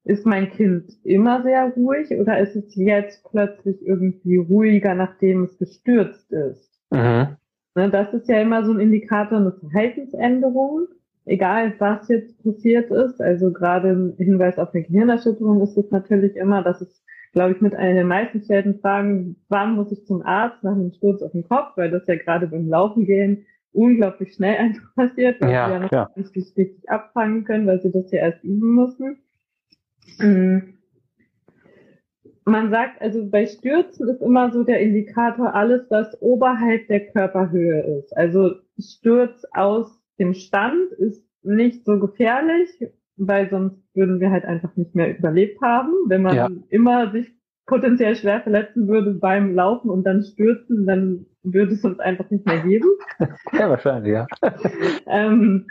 [0.03, 5.57] Ist mein Kind immer sehr ruhig oder ist es jetzt plötzlich irgendwie ruhiger, nachdem es
[5.57, 6.79] gestürzt ist?
[6.89, 7.37] Mhm.
[7.75, 10.87] Ne, das ist ja immer so ein Indikator eine Verhaltensänderung
[11.25, 16.35] egal was jetzt passiert ist, also gerade im Hinweis auf eine Gehirnerschütterung ist es natürlich
[16.35, 20.21] immer, dass es, glaube ich, mit einer der meisten gestellten Fragen, wann muss ich zum
[20.25, 24.33] Arzt nach einem Sturz auf den Kopf, weil das ja gerade beim Laufen gehen unglaublich
[24.33, 26.09] schnell einfach passiert, weil ja, sie ja noch ja.
[26.15, 29.17] nicht richtig abfangen können, weil sie das ja erst üben müssen.
[30.19, 30.77] Mhm.
[32.45, 37.99] Man sagt, also bei Stürzen ist immer so der Indikator alles, was oberhalb der Körperhöhe
[37.99, 38.15] ist.
[38.17, 42.69] Also Sturz aus dem Stand ist nicht so gefährlich,
[43.17, 45.93] weil sonst würden wir halt einfach nicht mehr überlebt haben.
[46.07, 46.49] Wenn man ja.
[46.69, 47.31] immer sich
[47.67, 52.45] potenziell schwer verletzen würde beim Laufen und dann stürzen, dann würde es uns einfach nicht
[52.45, 52.87] mehr geben.
[53.53, 54.27] Ja, wahrscheinlich, ja.
[55.07, 55.67] ähm,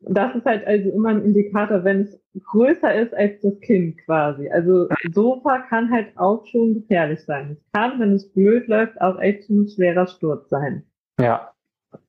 [0.00, 4.48] das ist halt also immer ein Indikator, wenn es größer ist als das Kind quasi.
[4.50, 7.52] Also Sofa kann halt auch schon gefährlich sein.
[7.52, 10.84] Es kann, wenn es blöd läuft, auch echt ein schwerer Sturz sein.
[11.20, 11.52] Ja,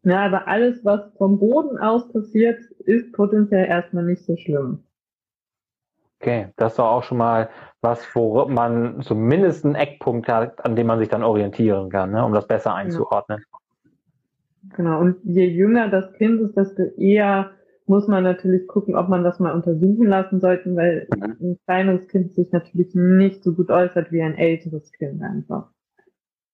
[0.03, 4.83] Ja, aber alles, was vom Boden aus passiert, ist potenziell erstmal nicht so schlimm.
[6.19, 7.49] Okay, das ist doch auch schon mal
[7.81, 12.23] was, wo man zumindest einen Eckpunkt hat, an dem man sich dann orientieren kann, ne,
[12.23, 13.43] um das besser einzuordnen.
[14.75, 17.49] Genau, und je jünger das Kind ist, desto eher
[17.91, 21.35] muss man natürlich gucken, ob man das mal untersuchen lassen sollte, weil mhm.
[21.41, 25.67] ein kleineres Kind sich natürlich nicht so gut äußert wie ein älteres Kind einfach.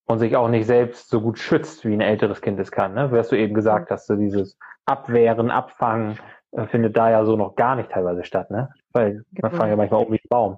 [0.08, 3.12] Und sich auch nicht selbst so gut schützt, wie ein älteres Kind es kann, ne?
[3.12, 6.18] Was du eben gesagt hast, so dieses Abwehren, Abfangen,
[6.54, 8.70] äh, findet da ja so noch gar nicht teilweise statt, ne?
[8.94, 10.58] Weil man fangen ja manchmal um wie ein Baum.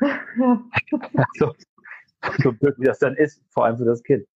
[0.38, 0.60] Ja.
[1.38, 1.52] so,
[2.42, 4.26] so blöd wie das dann ist, vor allem für das Kind.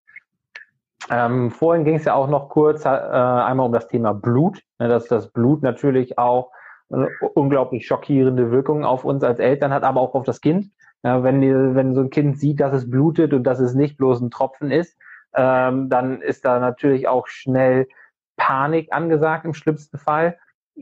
[1.09, 4.89] Ähm, vorhin ging es ja auch noch kurz äh, einmal um das Thema Blut, ne,
[4.89, 6.53] dass das Blut natürlich auch
[6.91, 10.71] äh, unglaublich schockierende Wirkungen auf uns als Eltern hat, aber auch auf das Kind.
[11.03, 11.41] Ja, wenn,
[11.75, 14.71] wenn so ein Kind sieht, dass es blutet und dass es nicht bloß ein Tropfen
[14.71, 14.99] ist,
[15.35, 17.89] ähm, dann ist da natürlich auch schnell
[18.37, 20.39] Panik angesagt im schlimmsten Fall.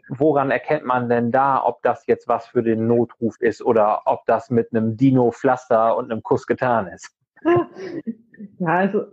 [0.09, 4.27] Woran erkennt man denn da, ob das jetzt was für den Notruf ist oder ob
[4.27, 7.15] das mit einem Dino-Pflaster und einem Kuss getan ist?
[8.59, 9.07] Ja, also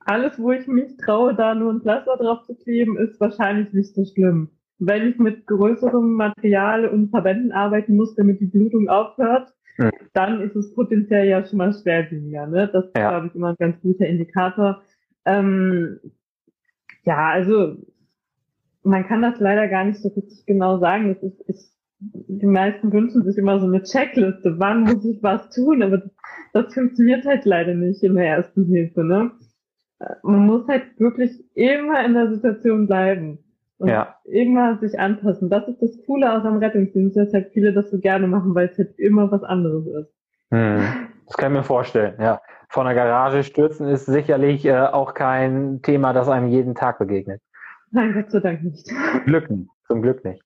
[0.00, 3.94] alles, wo ich mich traue, da nur ein Pflaster drauf zu kleben, ist wahrscheinlich nicht
[3.94, 4.48] so schlimm.
[4.78, 9.90] Wenn ich mit größerem Material und Verbänden arbeiten muss, damit die Blutung aufhört, mhm.
[10.14, 12.46] dann ist es potenziell ja schon mal schwerwieger.
[12.46, 12.70] Ne?
[12.72, 13.10] Das ist, ja.
[13.10, 14.82] glaube ich, immer ein ganz guter Indikator.
[15.26, 16.00] Ähm,
[17.04, 17.76] ja, also
[18.82, 21.14] man kann das leider gar nicht so richtig genau sagen.
[21.14, 25.50] Das ist, ist, die meisten wünschen sich immer so eine Checkliste, wann muss ich was
[25.50, 26.10] tun, aber das,
[26.54, 29.04] das funktioniert halt leider nicht in der ersten Hilfe.
[29.04, 29.32] Ne?
[30.22, 33.38] Man muss halt wirklich immer in der Situation bleiben
[33.78, 34.16] und ja.
[34.24, 35.50] immer sich anpassen.
[35.50, 38.68] Das ist das Coole aus am Rettungsdienst, dass halt viele das so gerne machen, weil
[38.68, 40.12] es halt immer was anderes ist.
[40.50, 40.82] Hm.
[41.26, 42.40] Das kann ich mir vorstellen, ja.
[42.68, 47.40] Von der Garage stürzen ist sicherlich äh, auch kein Thema, das einem jeden Tag begegnet.
[47.90, 48.88] Nein, Gott sei Dank nicht.
[49.26, 50.42] Glück nicht, zum Glück nicht.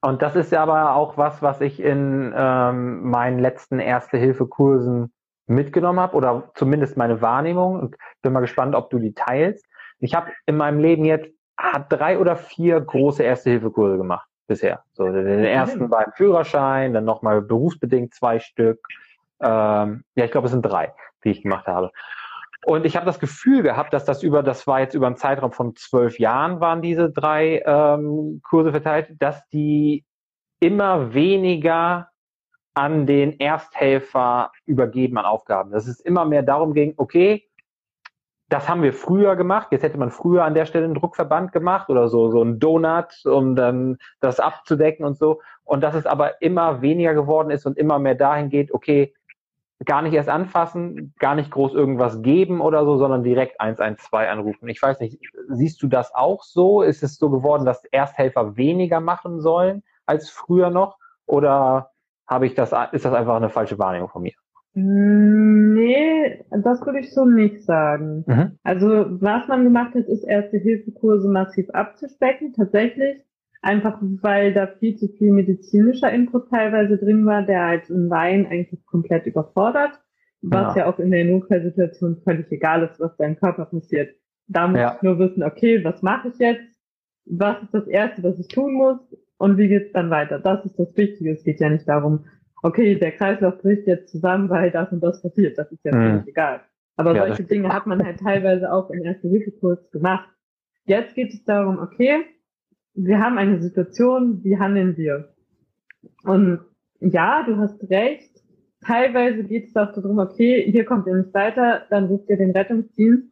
[0.00, 5.12] Und das ist ja aber auch was, was ich in ähm, meinen letzten Erste-Hilfe-Kursen
[5.46, 7.78] mitgenommen habe oder zumindest meine Wahrnehmung.
[7.78, 9.66] Und bin mal gespannt, ob du die teilst.
[9.98, 14.82] Ich habe in meinem Leben jetzt hat drei oder vier große Erste-Hilfe-Kurse gemacht bisher.
[14.92, 18.80] So den ersten beim Führerschein, dann nochmal berufsbedingt zwei Stück.
[19.40, 21.90] Ähm, ja, ich glaube, es sind drei, die ich gemacht habe.
[22.64, 25.52] Und ich habe das Gefühl gehabt, dass das über, das war jetzt über einen Zeitraum
[25.52, 30.04] von zwölf Jahren waren diese drei ähm, Kurse verteilt, dass die
[30.60, 32.08] immer weniger
[32.74, 35.70] an den Ersthelfer übergeben an Aufgaben.
[35.70, 37.48] Dass es immer mehr darum ging, okay,
[38.48, 39.68] das haben wir früher gemacht.
[39.70, 43.24] Jetzt hätte man früher an der Stelle einen Druckverband gemacht oder so, so ein Donut,
[43.24, 45.40] um dann das abzudecken und so.
[45.64, 49.14] Und dass es aber immer weniger geworden ist und immer mehr dahin geht, okay,
[49.84, 54.68] gar nicht erst anfassen, gar nicht groß irgendwas geben oder so, sondern direkt 112 anrufen.
[54.68, 56.82] Ich weiß nicht, siehst du das auch so?
[56.82, 60.98] Ist es so geworden, dass Ersthelfer weniger machen sollen als früher noch?
[61.26, 61.90] Oder
[62.34, 64.32] habe ich das, ist das einfach eine falsche Wahrnehmung von mir?
[64.76, 68.24] Nee, das würde ich so nicht sagen.
[68.26, 68.58] Mhm.
[68.64, 73.22] Also was man gemacht hat, ist erste Hilfekurse massiv abzuspecken, tatsächlich.
[73.62, 78.46] Einfach weil da viel zu viel medizinischer Input teilweise drin war, der halt in Wein
[78.46, 79.92] eigentlich komplett überfordert,
[80.42, 84.14] was ja, ja auch in der Notfallsituation völlig egal ist, was deinem Körper passiert.
[84.48, 84.96] Da muss ja.
[84.96, 86.78] ich nur wissen, okay, was mache ich jetzt?
[87.26, 88.98] Was ist das Erste, was ich tun muss?
[89.44, 90.38] Und wie geht's dann weiter?
[90.38, 91.32] Das ist das Wichtige.
[91.32, 92.24] Es geht ja nicht darum,
[92.62, 95.58] okay, der Kreislauf bricht jetzt zusammen, weil das und das passiert.
[95.58, 96.24] Das ist ja mhm.
[96.26, 96.62] egal.
[96.96, 100.30] Aber ja, solche Dinge hat man halt teilweise auch im Erste-Hilfe-Kurs gemacht.
[100.86, 102.24] Jetzt geht es darum, okay,
[102.94, 105.34] wir haben eine Situation, wie handeln wir?
[106.22, 106.60] Und
[107.00, 108.42] ja, du hast recht.
[108.86, 112.52] Teilweise geht es auch darum, okay, hier kommt ihr nicht weiter, dann ruft ihr den
[112.52, 113.28] Rettungsdienst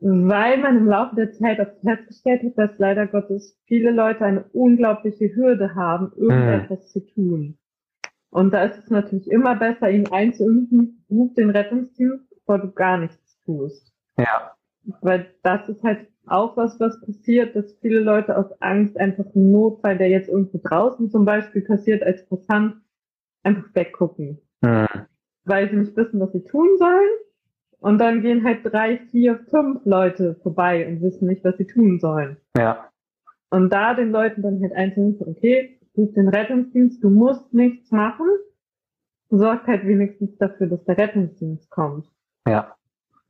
[0.00, 4.44] weil man im Laufe der Zeit auch festgestellt hat, dass leider Gottes viele Leute eine
[4.52, 6.88] unglaubliche Hürde haben, irgendetwas mhm.
[6.88, 7.58] zu tun.
[8.30, 12.98] Und da ist es natürlich immer besser, ihn einzuimpfen, ruf den Rettungsdienst, bevor du gar
[12.98, 13.92] nichts tust.
[14.18, 14.52] Ja.
[15.00, 19.50] Weil das ist halt auch was, was passiert, dass viele Leute aus Angst einfach einen
[19.50, 22.76] Notfall, der jetzt irgendwo draußen zum Beispiel passiert, als Passant,
[23.42, 24.40] einfach weggucken.
[24.60, 24.86] Mhm.
[25.44, 27.08] Weil sie nicht wissen, was sie tun sollen
[27.80, 32.00] und dann gehen halt drei, vier, fünf Leute vorbei und wissen nicht, was sie tun
[32.00, 32.36] sollen.
[32.56, 32.90] Ja.
[33.50, 37.90] Und da den Leuten dann halt einzeln, okay, du bist den Rettungsdienst, du musst nichts
[37.90, 38.26] machen,
[39.30, 42.06] sorgt halt wenigstens dafür, dass der Rettungsdienst kommt.
[42.46, 42.74] Ja.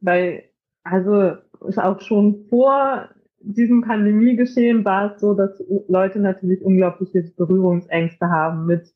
[0.01, 0.45] Weil,
[0.83, 3.09] also, ist auch schon vor
[3.41, 8.93] diesem Pandemiegeschehen war es so, dass Leute natürlich unglaubliche Berührungsängste haben mit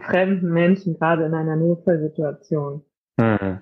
[0.00, 2.82] fremden Menschen, gerade in einer Notfallsituation.
[3.18, 3.60] Mhm.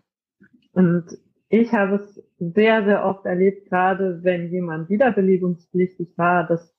[0.79, 6.73] Und ich habe es sehr, sehr oft erlebt, gerade wenn jemand wiederbelebungspflichtig war, dass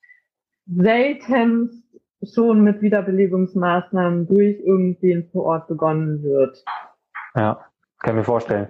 [0.66, 1.84] selten
[2.24, 6.64] schon mit Wiederbelebungsmaßnahmen durch irgendwen vor Ort begonnen wird.
[7.36, 7.60] Ja,
[8.00, 8.70] kann ich mir vorstellen.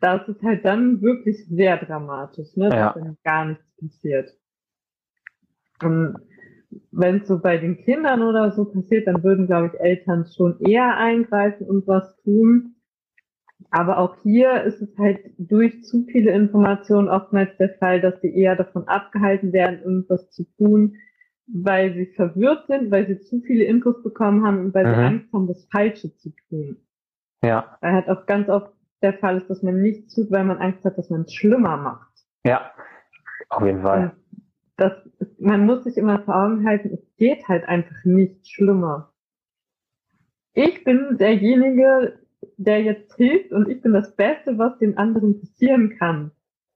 [0.00, 2.70] Das ist halt dann wirklich sehr dramatisch, ne?
[2.70, 2.86] Ja.
[2.86, 4.36] dass dann gar nichts passiert.
[5.80, 6.16] Und
[6.90, 10.58] wenn es so bei den Kindern oder so passiert, dann würden, glaube ich, Eltern schon
[10.58, 12.73] eher eingreifen und was tun.
[13.70, 18.34] Aber auch hier ist es halt durch zu viele Informationen oftmals der Fall, dass sie
[18.34, 20.96] eher davon abgehalten werden, irgendwas zu tun,
[21.46, 24.94] weil sie verwirrt sind, weil sie zu viele Infos bekommen haben und weil mhm.
[24.94, 26.76] sie Angst haben, das Falsche zu tun.
[27.42, 27.76] Ja.
[27.80, 30.84] Weil halt auch ganz oft der Fall ist, dass man nichts tut, weil man Angst
[30.84, 32.12] hat, dass man es schlimmer macht.
[32.44, 32.72] Ja,
[33.50, 34.02] auf jeden Fall.
[34.04, 34.12] Und
[34.76, 34.92] das,
[35.38, 39.12] man muss sich immer vor Augen halten, es geht halt einfach nicht schlimmer.
[40.54, 42.18] Ich bin derjenige,
[42.56, 46.30] der jetzt hilft und ich bin das Beste, was dem anderen passieren kann.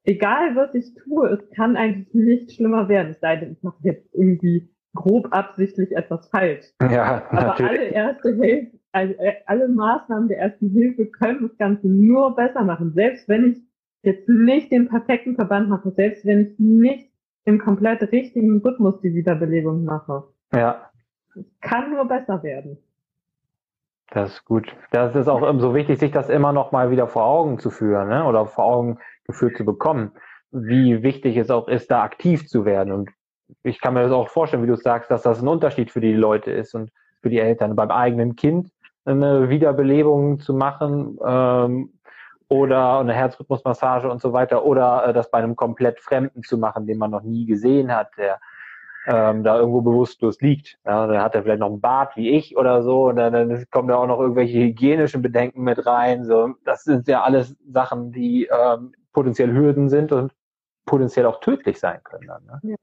[0.04, 3.78] Egal was ich tue, es kann eigentlich nicht schlimmer werden, es sei denn, ich mache
[3.82, 6.64] jetzt irgendwie grob absichtlich etwas falsch.
[6.80, 7.70] Ja, Aber natürlich.
[7.70, 12.64] alle erste Hilfe, also äh, alle Maßnahmen der ersten Hilfe können das Ganze nur besser
[12.64, 12.92] machen.
[12.94, 13.58] Selbst wenn ich
[14.02, 17.10] jetzt nicht den perfekten Verband mache, selbst wenn ich nicht
[17.44, 20.24] im komplett richtigen Rhythmus die Wiederbelebung mache.
[20.52, 20.90] Ja.
[21.34, 22.78] Es kann nur besser werden.
[24.10, 24.74] Das ist gut.
[24.90, 28.08] Das ist auch so wichtig, sich das immer noch mal wieder vor Augen zu führen,
[28.08, 28.24] ne?
[28.24, 30.12] oder vor Augen geführt zu bekommen,
[30.50, 32.92] wie wichtig es auch ist, da aktiv zu werden.
[32.92, 33.10] Und
[33.62, 36.14] ich kann mir das auch vorstellen, wie du sagst, dass das ein Unterschied für die
[36.14, 36.90] Leute ist und
[37.20, 37.76] für die Eltern.
[37.76, 38.70] Beim eigenen Kind
[39.04, 41.92] eine Wiederbelebung zu machen ähm,
[42.48, 46.86] oder eine Herzrhythmusmassage und so weiter oder äh, das bei einem komplett Fremden zu machen,
[46.86, 48.38] den man noch nie gesehen hat, der
[49.08, 50.78] ähm, da irgendwo bewusstlos liegt.
[50.84, 53.64] Ja, dann hat er vielleicht noch einen Bart wie ich oder so und dann, dann
[53.70, 56.24] kommen da auch noch irgendwelche hygienischen Bedenken mit rein.
[56.26, 60.34] So, das sind ja alles Sachen, die ähm, potenziell Hürden sind und
[60.84, 62.26] potenziell auch tödlich sein können.
[62.26, 62.76] Dann, ne?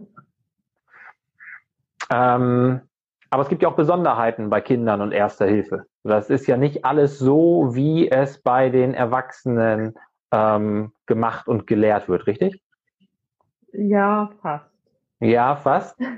[2.09, 2.35] ja.
[2.35, 2.81] ähm,
[3.29, 5.85] aber es gibt ja auch Besonderheiten bei Kindern und Erster Hilfe.
[6.03, 9.93] Das ist ja nicht alles so, wie es bei den Erwachsenen
[10.31, 12.63] ähm, gemacht und gelehrt wird, richtig?
[13.73, 14.74] Ja, fast.
[15.19, 15.99] Ja, fast.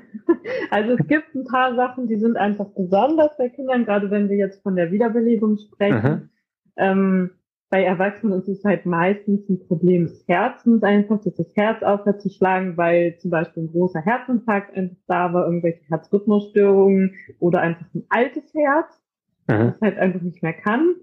[0.70, 4.38] Also es gibt ein paar Sachen, die sind einfach besonders bei Kindern, gerade wenn wir
[4.38, 6.14] jetzt von der Wiederbelebung sprechen.
[6.14, 6.30] Mhm.
[6.78, 7.32] Ähm,
[7.70, 12.22] bei Erwachsenen ist es halt meistens ein Problem des Herzens einfach, dass das Herz aufhört
[12.22, 18.06] zu schlagen, weil zum Beispiel ein großer Herzinfarkt da war, irgendwelche Herzrhythmusstörungen oder einfach ein
[18.10, 19.02] altes Herz,
[19.48, 19.72] mhm.
[19.72, 20.96] das halt einfach nicht mehr kann.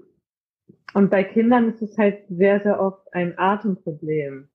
[0.95, 4.49] Und bei Kindern ist es halt sehr, sehr oft ein Atemproblem.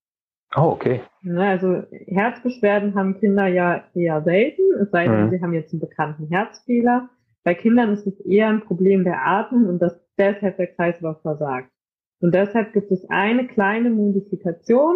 [0.56, 1.02] Oh, okay.
[1.36, 5.30] Also Herzbeschwerden haben Kinder ja eher selten, es sei denn, mhm.
[5.30, 7.10] sie haben jetzt einen bekannten Herzfehler.
[7.44, 11.72] Bei Kindern ist es eher ein Problem der Atmung und dass deshalb der Kreislauf versagt.
[12.20, 14.96] Und deshalb gibt es eine kleine Modifikation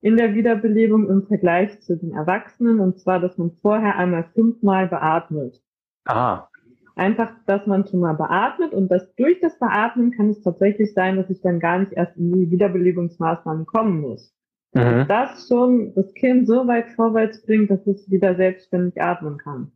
[0.00, 4.88] in der Wiederbelebung im Vergleich zu den Erwachsenen, und zwar, dass man vorher einmal fünfmal
[4.88, 5.60] beatmet.
[6.06, 6.48] Ah.
[6.94, 11.16] Einfach, dass man schon mal beatmet und dass durch das Beatmen kann es tatsächlich sein,
[11.16, 14.34] dass ich dann gar nicht erst in die Wiederbelebungsmaßnahmen kommen muss.
[14.74, 15.06] Mhm.
[15.08, 19.72] Das schon das Kind so weit vorwärts bringt, dass es wieder selbstständig atmen kann.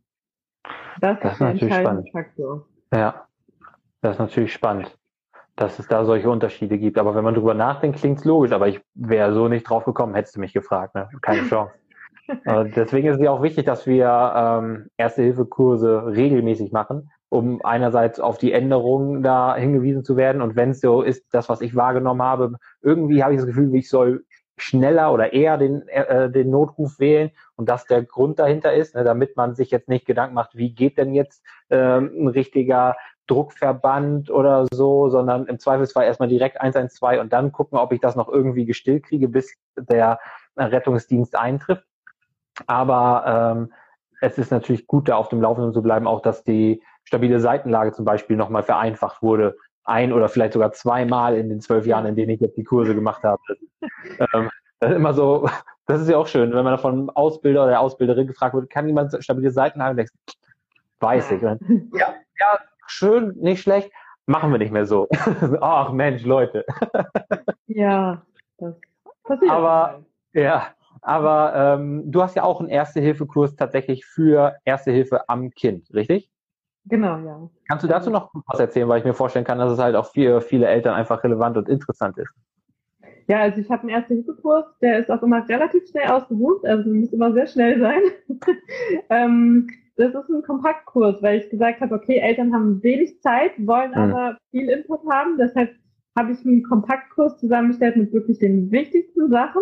[0.99, 2.65] Das, das ist der entscheidende Faktor.
[2.91, 3.27] Ja,
[4.01, 4.97] das ist natürlich spannend,
[5.55, 6.97] dass es da solche Unterschiede gibt.
[6.97, 8.51] Aber wenn man drüber nachdenkt, klingt es logisch.
[8.51, 10.95] Aber ich wäre so nicht drauf gekommen, hättest du mich gefragt.
[10.95, 11.07] Ne?
[11.21, 11.73] Keine Chance.
[12.75, 18.37] deswegen ist es ja auch wichtig, dass wir ähm, Erste-Hilfe-Kurse regelmäßig machen, um einerseits auf
[18.37, 20.41] die Änderungen da hingewiesen zu werden.
[20.41, 23.73] Und wenn es so ist, das, was ich wahrgenommen habe, irgendwie habe ich das Gefühl,
[23.75, 24.25] ich soll
[24.57, 29.03] schneller oder eher den, äh, den Notruf wählen und das der Grund dahinter ist, ne,
[29.03, 32.95] damit man sich jetzt nicht Gedanken macht, wie geht denn jetzt ähm, ein richtiger
[33.27, 38.15] Druckverband oder so, sondern im Zweifelsfall erstmal direkt 112 und dann gucken, ob ich das
[38.15, 40.19] noch irgendwie gestillt kriege, bis der
[40.55, 41.85] Rettungsdienst eintrifft.
[42.65, 43.73] Aber ähm,
[44.21, 47.91] es ist natürlich gut, da auf dem Laufenden zu bleiben, auch dass die stabile Seitenlage
[47.91, 52.15] zum Beispiel nochmal vereinfacht wurde, ein oder vielleicht sogar zweimal in den zwölf Jahren, in
[52.15, 53.41] denen ich jetzt die Kurse gemacht habe.
[54.33, 55.49] ähm, das ist immer so,
[55.87, 58.87] das ist ja auch schön, wenn man von Ausbilder oder der Ausbilderin gefragt wird, kann
[58.87, 59.97] jemand stabile Seiten haben?
[59.97, 60.13] Denkst,
[60.99, 61.41] weiß ich.
[61.41, 61.59] Dann,
[61.93, 63.91] ja, ja, schön, nicht schlecht,
[64.25, 65.07] machen wir nicht mehr so.
[65.61, 66.65] Ach Mensch, Leute.
[67.67, 68.21] ja,
[68.57, 68.75] das
[69.23, 69.51] passiert.
[69.51, 70.67] Aber, ja,
[71.01, 76.29] aber ähm, du hast ja auch einen Erste-Hilfe-Kurs tatsächlich für Erste Hilfe am Kind, richtig?
[76.89, 77.49] Genau, ja.
[77.67, 80.05] Kannst du dazu noch was erzählen, weil ich mir vorstellen kann, dass es halt auch
[80.05, 82.33] für viele Eltern einfach relevant und interessant ist?
[83.27, 87.11] Ja, also ich habe einen Erste-Hilfe-Kurs, der ist auch immer relativ schnell ausgebucht, also muss
[87.11, 88.01] immer sehr schnell sein.
[89.09, 89.67] ähm,
[89.97, 93.97] das ist ein Kompaktkurs, weil ich gesagt habe, okay, Eltern haben wenig Zeit, wollen mhm.
[93.97, 95.71] aber viel Input haben, deshalb
[96.17, 99.61] habe ich einen Kompaktkurs zusammengestellt mit wirklich den wichtigsten Sachen,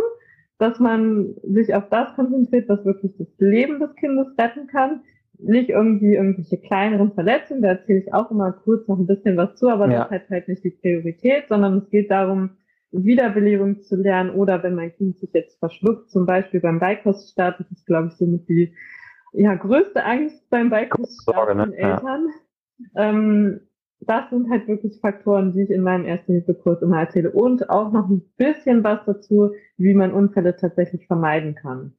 [0.57, 5.01] dass man sich auf das konzentriert, was wirklich das Leben des Kindes retten kann.
[5.39, 9.55] Nicht irgendwie irgendwelche kleineren Verletzungen, da erzähle ich auch immer kurz noch ein bisschen was
[9.55, 10.03] zu, aber ja.
[10.03, 12.51] das hat halt nicht die Priorität, sondern es geht darum,
[12.91, 17.71] Wiederbelebung zu lernen oder wenn mein Kind sich jetzt verschluckt, zum Beispiel beim Beikoststart, das
[17.71, 18.73] ist glaube ich somit die
[19.33, 21.75] ja, größte Angst beim Beikoststart von ne?
[21.75, 22.27] Eltern.
[22.93, 23.09] Ja.
[23.09, 23.61] Ähm,
[24.01, 27.31] das sind halt wirklich Faktoren, die ich in meinem Erste-Hilfe-Kurs immer erzähle.
[27.31, 31.93] Und auch noch ein bisschen was dazu, wie man Unfälle tatsächlich vermeiden kann.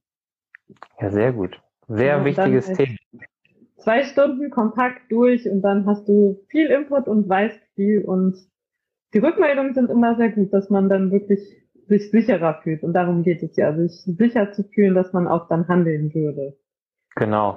[1.00, 1.60] Ja, sehr gut.
[1.88, 2.96] Sehr ja, wichtiges Thema.
[3.78, 8.36] Zwei Stunden kompakt durch und dann hast du viel Input und weißt viel und
[9.14, 11.40] die Rückmeldungen sind immer sehr gut, dass man dann wirklich
[11.88, 12.82] sich sicherer fühlt.
[12.82, 16.56] Und darum geht es ja, sich sicher zu fühlen, dass man auch dann handeln würde.
[17.14, 17.56] Genau.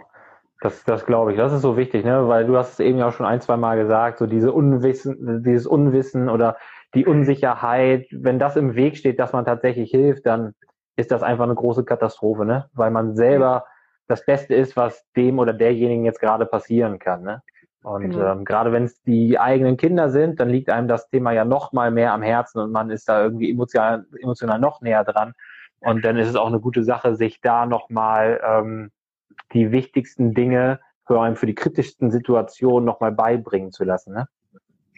[0.62, 1.38] Das, das glaube ich.
[1.38, 2.28] Das ist so wichtig, ne?
[2.28, 5.44] Weil du hast es eben ja auch schon ein, zwei Mal gesagt, so diese Unwissen,
[5.44, 6.58] dieses Unwissen oder
[6.94, 10.54] die Unsicherheit, wenn das im Weg steht, dass man tatsächlich hilft, dann
[10.98, 12.70] ist das einfach eine große Katastrophe, ne?
[12.74, 13.66] Weil man selber
[14.10, 17.42] das Beste ist, was dem oder derjenigen jetzt gerade passieren kann, ne?
[17.82, 18.34] Und genau.
[18.34, 21.72] ähm, gerade wenn es die eigenen Kinder sind, dann liegt einem das Thema ja noch
[21.72, 25.34] mal mehr am Herzen und man ist da irgendwie emotional, emotional noch näher dran.
[25.80, 28.92] Und dann ist es auch eine gute Sache, sich da noch mal ähm,
[29.54, 34.14] die wichtigsten Dinge vor allem für die kritischsten Situationen nochmal beibringen zu lassen.
[34.14, 34.28] Ne?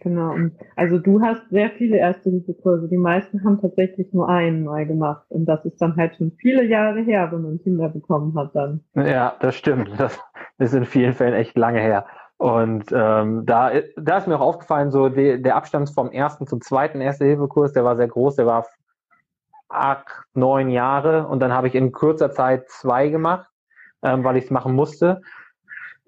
[0.01, 0.35] Genau.
[0.75, 2.89] Also du hast sehr viele Erste-Hilfe-Kurse.
[2.89, 5.25] Die meisten haben tatsächlich nur einen neu gemacht.
[5.29, 8.83] Und das ist dann halt schon viele Jahre her, wenn man Kinder bekommen hat dann.
[8.95, 9.91] Ja, das stimmt.
[9.97, 10.19] Das
[10.57, 12.05] ist in vielen Fällen echt lange her.
[12.37, 16.61] Und ähm, da, da ist mir auch aufgefallen, so die, der Abstand vom ersten zum
[16.61, 18.65] zweiten Erste-Hilfe-Kurs, der war sehr groß, der war
[19.69, 21.27] acht, neun Jahre.
[21.27, 23.47] Und dann habe ich in kurzer Zeit zwei gemacht
[24.03, 25.21] ähm, weil ich es machen musste.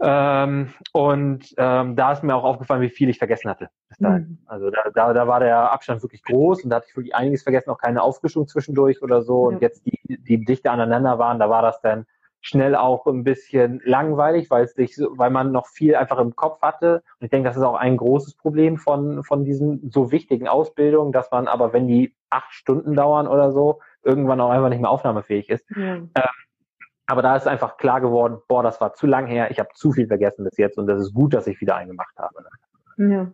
[0.02, 3.70] Ähm, und ähm, da ist mir auch aufgefallen, wie viel ich vergessen hatte.
[4.00, 4.40] Mhm.
[4.48, 7.44] Also da, da, da war der Abstand wirklich groß und da hatte ich wirklich einiges
[7.44, 9.50] vergessen, auch keine Aufrichtung zwischendurch oder so.
[9.50, 9.56] Ja.
[9.56, 12.06] Und jetzt die, die dichte aneinander waren, da war das dann
[12.42, 16.62] schnell auch ein bisschen langweilig, weil es sich, weil man noch viel einfach im Kopf
[16.62, 17.02] hatte.
[17.20, 21.14] Und ich denke, das ist auch ein großes Problem von von diesen so wichtigen Ausbildungen,
[21.14, 24.90] dass man aber, wenn die acht Stunden dauern oder so, irgendwann auch einfach nicht mehr
[24.90, 25.66] aufnahmefähig ist.
[25.76, 25.96] Ja.
[25.96, 26.10] Ähm,
[27.08, 29.92] aber da ist einfach klar geworden, boah, das war zu lang her, ich habe zu
[29.92, 32.44] viel vergessen bis jetzt und das ist gut, dass ich wieder eingemacht habe.
[32.98, 33.12] Ne?
[33.12, 33.28] Ja.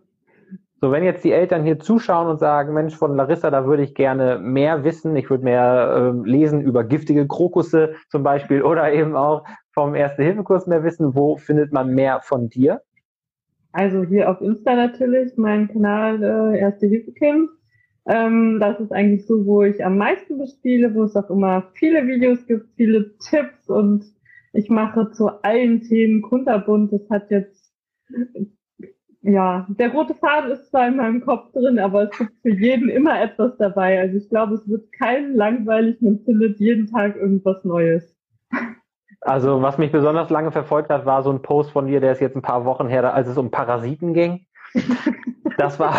[0.80, 3.94] So, wenn jetzt die Eltern hier zuschauen und sagen, Mensch, von Larissa, da würde ich
[3.94, 9.14] gerne mehr wissen, ich würde mehr äh, lesen über giftige Krokusse zum Beispiel oder eben
[9.14, 12.80] auch vom Erste-Hilfe-Kurs mehr wissen, wo findet man mehr von dir?
[13.72, 17.50] Also hier auf Insta natürlich, mein Kanal äh, Erste-Hilfe-Kind
[18.06, 22.06] ähm, das ist eigentlich so, wo ich am meisten bespiele, wo es auch immer viele
[22.06, 24.04] Videos gibt, viele Tipps und
[24.52, 26.92] ich mache zu allen Themen kunterbunt.
[26.92, 27.72] Das hat jetzt,
[29.22, 32.88] ja, der rote Faden ist zwar in meinem Kopf drin, aber es gibt für jeden
[32.88, 34.00] immer etwas dabei.
[34.00, 38.16] Also ich glaube, es wird keinen langweilig, man findet jeden Tag irgendwas Neues.
[39.20, 42.20] Also was mich besonders lange verfolgt hat, war so ein Post von dir, der ist
[42.20, 44.46] jetzt ein paar Wochen her, als es um Parasiten ging.
[45.56, 45.94] Das war,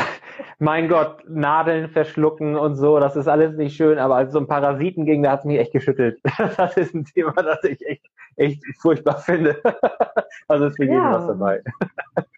[0.62, 4.46] mein Gott, Nadeln verschlucken und so, das ist alles nicht schön, aber als es um
[4.46, 6.22] Parasiten ging, da hat es mich echt geschüttelt.
[6.56, 8.06] Das ist ein Thema, das ich echt,
[8.36, 9.58] echt furchtbar finde.
[10.48, 10.92] Also ist für ja.
[10.92, 11.64] jeden was dabei.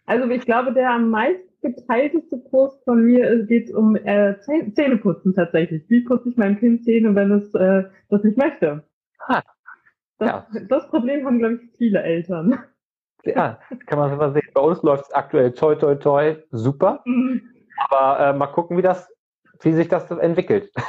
[0.06, 5.82] Also ich glaube, der am meisten geteilteste Post von mir geht um äh, Zähneputzen tatsächlich.
[5.88, 8.84] Wie putze ich meinem Kind Zähne, wenn es äh, das nicht möchte?
[9.26, 9.42] Ah,
[10.18, 10.46] das, ja.
[10.68, 12.58] das Problem haben, glaube ich, viele Eltern.
[13.24, 14.48] Ja, kann man so mal sehen.
[14.54, 17.02] Bei uns läuft es aktuell toi toi toi super.
[17.04, 17.53] Mhm.
[17.76, 19.10] Aber äh, mal gucken, wie das,
[19.60, 20.70] wie sich das entwickelt.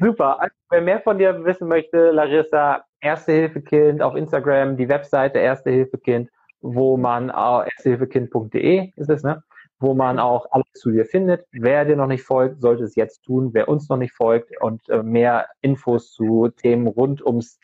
[0.00, 0.40] Super.
[0.40, 5.38] Also, wer mehr von dir wissen möchte, Larissa, Erste Hilfe Kind auf Instagram, die Webseite
[5.38, 6.28] Erste Hilfe Kind,
[6.60, 9.42] wo man äh, erstehilfekind.de ist es, ne?
[9.78, 11.46] Wo man auch alles zu dir findet.
[11.52, 13.50] Wer dir noch nicht folgt, sollte es jetzt tun.
[13.54, 17.58] Wer uns noch nicht folgt und äh, mehr Infos zu Themen rund ums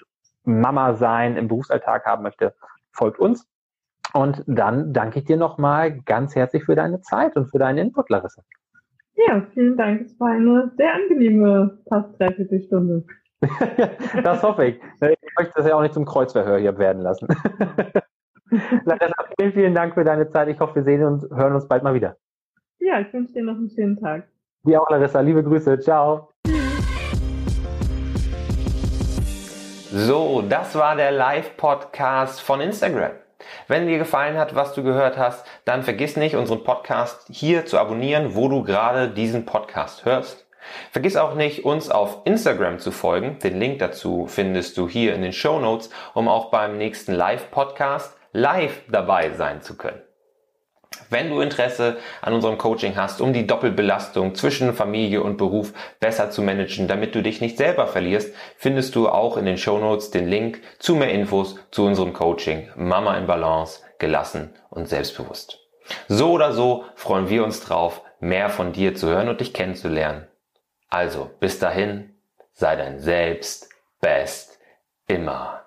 [0.44, 2.54] Mama sein im Berufsalltag haben möchte,
[2.92, 3.46] folgt uns.
[4.16, 8.08] Und dann danke ich dir nochmal ganz herzlich für deine Zeit und für deinen Input,
[8.08, 8.42] Larissa.
[9.14, 10.06] Ja, vielen Dank.
[10.06, 13.04] Es war eine sehr angenehme fast dreiviertel Stunde.
[14.24, 14.76] das hoffe ich.
[14.76, 17.28] Ich möchte das ja auch nicht zum Kreuzverhör hier werden lassen.
[18.84, 20.48] Larissa, vielen, vielen Dank für deine Zeit.
[20.48, 22.16] Ich hoffe, wir sehen und hören uns bald mal wieder.
[22.78, 24.28] Ja, ich wünsche dir noch einen schönen Tag.
[24.62, 25.20] Dir auch, Larissa.
[25.20, 25.78] Liebe Grüße.
[25.80, 26.30] Ciao.
[29.92, 33.25] So, das war der Live-Podcast von Instagram.
[33.68, 37.78] Wenn dir gefallen hat, was du gehört hast, dann vergiss nicht, unseren Podcast hier zu
[37.78, 40.46] abonnieren, wo du gerade diesen Podcast hörst.
[40.90, 43.38] Vergiss auch nicht, uns auf Instagram zu folgen.
[43.38, 48.16] Den Link dazu findest du hier in den Show Notes, um auch beim nächsten Live-Podcast
[48.32, 50.05] live dabei sein zu können.
[51.10, 56.30] Wenn du Interesse an unserem Coaching hast, um die Doppelbelastung zwischen Familie und Beruf besser
[56.30, 60.10] zu managen, damit du dich nicht selber verlierst, findest du auch in den Show Notes
[60.10, 65.60] den Link zu mehr Infos zu unserem Coaching Mama in Balance, gelassen und selbstbewusst.
[66.08, 70.26] So oder so freuen wir uns drauf, mehr von dir zu hören und dich kennenzulernen.
[70.88, 72.14] Also, bis dahin,
[72.52, 73.68] sei dein Selbst
[74.00, 74.58] best
[75.06, 75.65] immer.